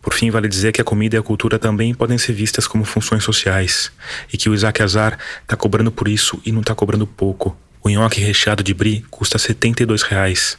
[0.02, 2.84] Por fim, vale dizer que a comida e a cultura também podem ser vistas como
[2.84, 3.91] funções sociais,
[4.34, 7.56] e que o Isaac Azar está cobrando por isso e não está cobrando pouco.
[7.84, 10.58] O nhoque recheado de brie custa 72 reais,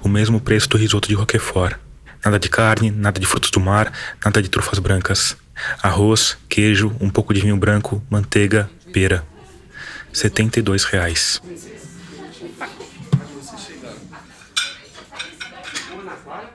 [0.00, 1.76] o mesmo preço do risoto de Roquefort.
[2.24, 3.92] Nada de carne, nada de frutos do mar,
[4.24, 5.36] nada de trufas brancas.
[5.82, 9.24] Arroz, queijo, um pouco de vinho branco, manteiga, pera.
[10.12, 11.40] 72 reais.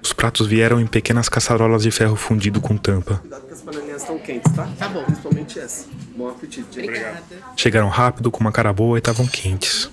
[0.01, 3.15] Os pratos vieram em pequenas caçarolas de ferro fundido com tampa.
[3.15, 4.69] Cuidado que as bananinhas estão quentes, tá?
[4.79, 5.03] Tá bom.
[5.03, 5.85] Principalmente essa.
[6.15, 6.79] Bom apetite.
[6.79, 7.21] Obrigada.
[7.57, 9.89] Chegaram rápido, com uma cara boa e estavam quentes.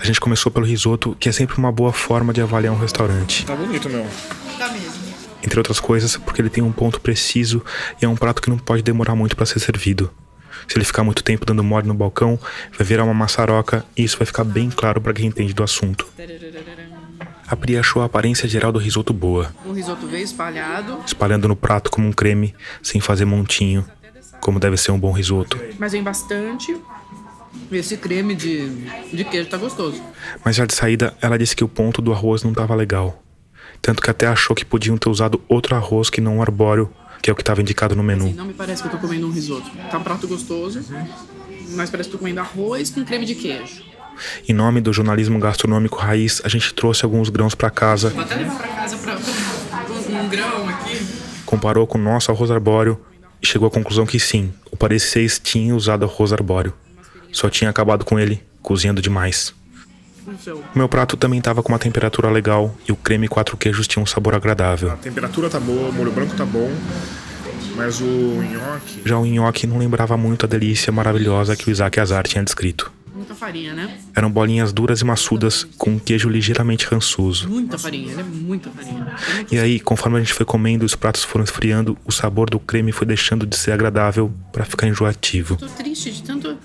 [0.00, 3.46] A gente começou pelo risoto, que é sempre uma boa forma de avaliar um restaurante.
[3.46, 4.10] Tá bonito mesmo.
[4.58, 5.00] Tá mesmo.
[5.44, 7.64] Entre outras coisas, porque ele tem um ponto preciso
[8.00, 10.10] e é um prato que não pode demorar muito para ser servido.
[10.66, 12.36] Se ele ficar muito tempo dando mole no balcão,
[12.76, 16.08] vai virar uma maçaroca e isso vai ficar bem claro para quem entende do assunto.
[17.52, 21.54] A Pri achou a aparência geral do risoto boa, O risoto veio espalhado, espalhando no
[21.54, 23.84] prato como um creme, sem fazer montinho,
[24.40, 25.60] como deve ser um bom risoto.
[25.78, 26.74] mas vem bastante.
[27.70, 28.70] Esse creme de,
[29.12, 30.02] de queijo tá gostoso.
[30.42, 33.22] Mas já de saída, ela disse que o ponto do arroz não estava legal.
[33.82, 36.90] Tanto que até achou que podiam ter usado outro arroz que não o arbóreo,
[37.20, 38.32] que é o que estava indicado no menu.
[38.34, 39.70] não me parece que eu tô comendo um risoto.
[39.90, 40.80] Tá um prato gostoso,
[41.74, 43.91] mas parece que eu tô comendo arroz com creme de queijo.
[44.48, 48.36] Em nome do jornalismo gastronômico raiz, a gente trouxe alguns grãos para casa, Vou até
[48.36, 51.06] levar pra casa pra, um, grão aqui.
[51.46, 52.98] comparou com o nosso arroz arbóreo
[53.40, 56.72] e chegou à conclusão que sim, o Paris 6 tinha usado arroz arbóreo.
[57.32, 59.54] Só tinha acabado com ele, cozinhando demais.
[60.74, 64.02] O meu prato também estava com uma temperatura legal e o creme quatro queijos tinha
[64.02, 64.92] um sabor agradável.
[64.92, 66.70] A temperatura tá boa, o molho branco tá bom,
[67.74, 69.02] mas o nhoque.
[69.04, 72.92] Já o nhoque não lembrava muito a delícia maravilhosa que o Isaac Azar tinha descrito.
[73.22, 73.98] Muita farinha, né?
[74.16, 77.48] Eram bolinhas duras e maçudas, com um queijo ligeiramente rançoso.
[77.48, 79.14] Muita farinha, ele é muita farinha.
[79.48, 82.58] E aí, conforme a gente foi comendo e os pratos foram esfriando, o sabor do
[82.58, 85.54] creme foi deixando de ser agradável para ficar enjoativo.
[85.54, 86.58] Tô triste de tanto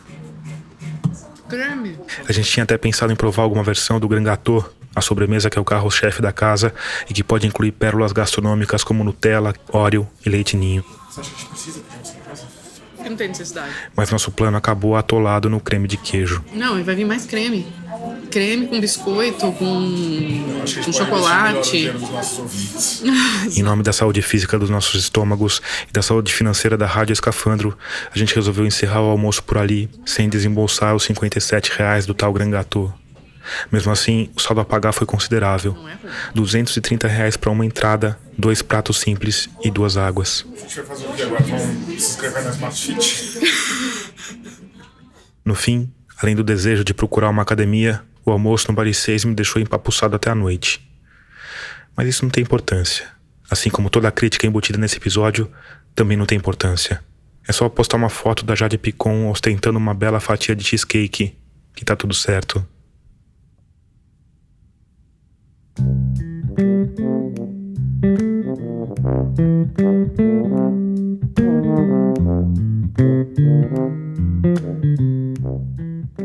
[1.48, 1.96] creme.
[2.28, 5.60] A gente tinha até pensado em provar alguma versão do Grand Gâteau, a sobremesa que
[5.60, 6.74] é o carro-chefe da casa
[7.08, 10.84] e que pode incluir pérolas gastronômicas como Nutella, Oreo e leite ninho.
[11.12, 12.17] Você acha que a gente precisa ter
[13.08, 13.10] casa?
[13.10, 13.72] Não tem necessidade.
[13.96, 16.44] Mas nosso plano acabou atolado no creme de queijo.
[16.54, 17.66] Não, e vai vir mais creme.
[18.30, 21.92] Creme com biscoito, com, que com chocolate.
[23.56, 27.78] Em nome da saúde física dos nossos estômagos e da saúde financeira da Rádio Escafandro,
[28.14, 32.34] a gente resolveu encerrar o almoço por ali, sem desembolsar os 57 reais do tal
[32.34, 32.94] Gâteau.
[33.72, 35.72] Mesmo assim, o saldo a pagar foi considerável.
[35.74, 36.14] É ruim.
[36.36, 40.46] 230 reais para uma entrada, dois pratos simples e duas águas.
[40.56, 41.44] A gente vai fazer o que agora?
[41.44, 43.40] Vamos se inscrever na Smart Fit?
[45.46, 45.92] No fim,
[46.22, 50.30] além do desejo de procurar uma academia, o almoço no 6 me deixou empapuçado até
[50.30, 50.86] a noite.
[51.96, 53.08] Mas isso não tem importância.
[53.50, 55.50] Assim como toda a crítica embutida nesse episódio,
[55.96, 57.02] também não tem importância.
[57.48, 61.38] É só postar uma foto da Jade Picon ostentando uma bela fatia de cheesecake,
[61.74, 62.68] que tá tudo certo.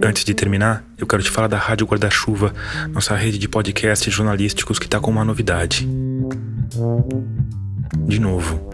[0.03, 2.55] Antes de terminar, eu quero te falar da Rádio Guarda-Chuva,
[2.93, 5.87] nossa rede de podcasts jornalísticos que tá com uma novidade.
[8.07, 8.71] De novo.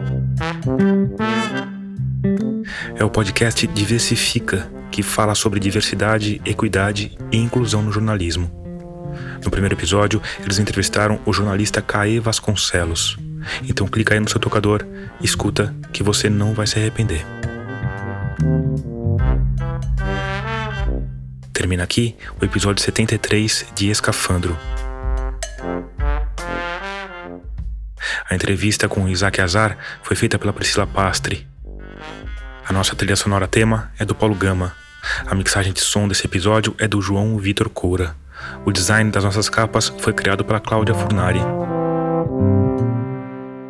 [2.95, 8.68] É o podcast Diversifica, que fala sobre diversidade, equidade e inclusão no jornalismo.
[9.45, 13.17] No primeiro episódio, eles entrevistaram o jornalista Caê Vasconcelos.
[13.63, 14.85] Então clica aí no seu tocador,
[15.21, 17.25] escuta que você não vai se arrepender.
[21.53, 24.57] Termina aqui o episódio 73 de Escafandro.
[28.31, 31.47] A entrevista com Isaac Azar foi feita pela Priscila Pastre.
[32.67, 34.75] A nossa trilha sonora tema é do Paulo Gama.
[35.27, 38.15] A mixagem de som desse episódio é do João Vitor Coura.
[38.65, 41.41] O design das nossas capas foi criado pela Cláudia Furnari.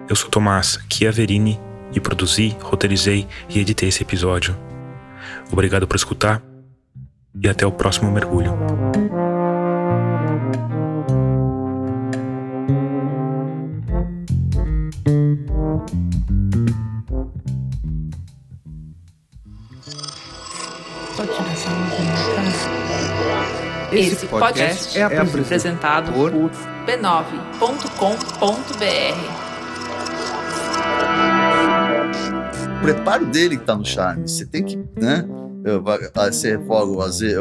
[0.09, 1.61] Eu sou Tomás Chiaverini
[1.93, 4.57] e produzi, roteirizei e editei esse episódio.
[5.53, 6.43] Obrigado por escutar
[7.41, 8.53] e até o próximo mergulho.
[21.27, 21.69] Tirar essa?
[21.69, 23.68] Tá?
[24.28, 27.59] Podcast é apresentado por b9.com.br.
[32.76, 34.28] O preparo dele que tá no charme.
[34.28, 35.24] Você tem que, né?
[36.31, 37.35] Você refoga o aze...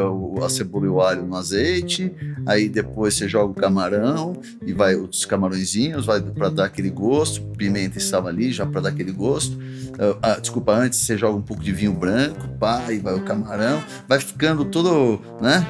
[0.44, 2.12] a cebola e o alho no azeite,
[2.46, 7.42] aí depois você joga o camarão e vai os camarõezinhos, vai para dar aquele gosto,
[7.56, 9.56] pimenta e sal ali já para dar aquele gosto.
[9.56, 13.22] Uh, ah, desculpa, antes você joga um pouco de vinho branco, pá, e vai o
[13.22, 15.66] camarão, vai ficando todo, né?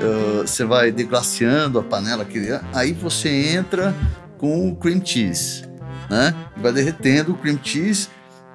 [0.00, 2.26] Uh, você vai deglaciando a panela,
[2.72, 3.94] aí você entra
[4.38, 5.64] com o cream cheese,
[6.08, 6.34] né?
[6.56, 8.08] Vai derretendo o cream cheese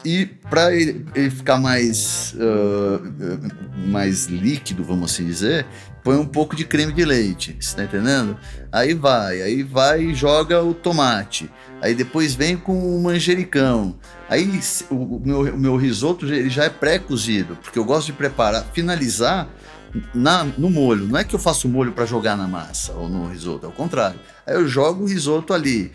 [0.08, 5.66] e para ele, ficar mais, uh, mais líquido, vamos assim dizer,
[6.02, 8.38] põe um pouco de creme de leite, você tá entendendo?
[8.72, 11.52] Aí vai, aí vai e joga o tomate.
[11.82, 14.00] Aí depois vem com o manjericão.
[14.30, 14.50] Aí
[14.90, 19.50] o meu, o meu risoto ele já é pré-cozido, porque eu gosto de preparar, finalizar
[20.14, 21.06] na, no molho.
[21.06, 23.74] Não é que eu faço molho para jogar na massa ou no risoto, é o
[23.74, 24.22] contrário.
[24.46, 25.92] Aí eu jogo o risoto ali.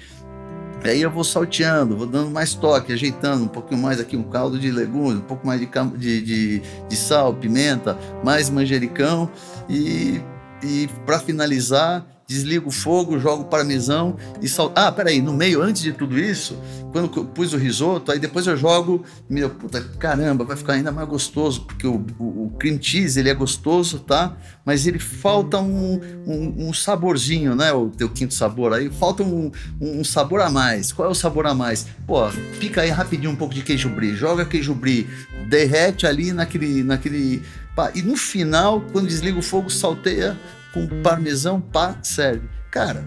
[0.84, 4.58] Aí eu vou salteando, vou dando mais toque, ajeitando um pouquinho mais aqui, um caldo
[4.58, 9.30] de legumes, um pouco mais de, de, de, de sal, pimenta, mais manjericão
[9.68, 10.20] e,
[10.62, 14.72] e para finalizar desligo o fogo, jogo parmesão e sal.
[14.74, 16.58] Ah, peraí, no meio, antes de tudo isso,
[16.92, 20.92] quando eu pus o risoto, aí depois eu jogo, meu, puta, caramba, vai ficar ainda
[20.92, 24.36] mais gostoso, porque o, o, o cream cheese, ele é gostoso, tá?
[24.64, 27.72] Mas ele falta um, um, um, saborzinho, né?
[27.72, 30.92] O teu quinto sabor aí, falta um, um, sabor a mais.
[30.92, 31.86] Qual é o sabor a mais?
[32.06, 32.28] Pô,
[32.60, 35.08] pica aí rapidinho um pouco de queijo brie, joga queijo brie,
[35.48, 37.42] derrete ali naquele, naquele...
[37.74, 40.38] Pá, e no final, quando desliga o fogo, salteia
[40.74, 42.48] com parmesão, pá, serve.
[42.70, 43.04] Cara,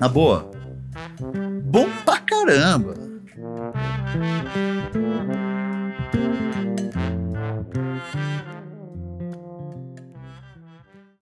[0.00, 0.55] na boa,
[1.64, 2.94] Bom pra caramba!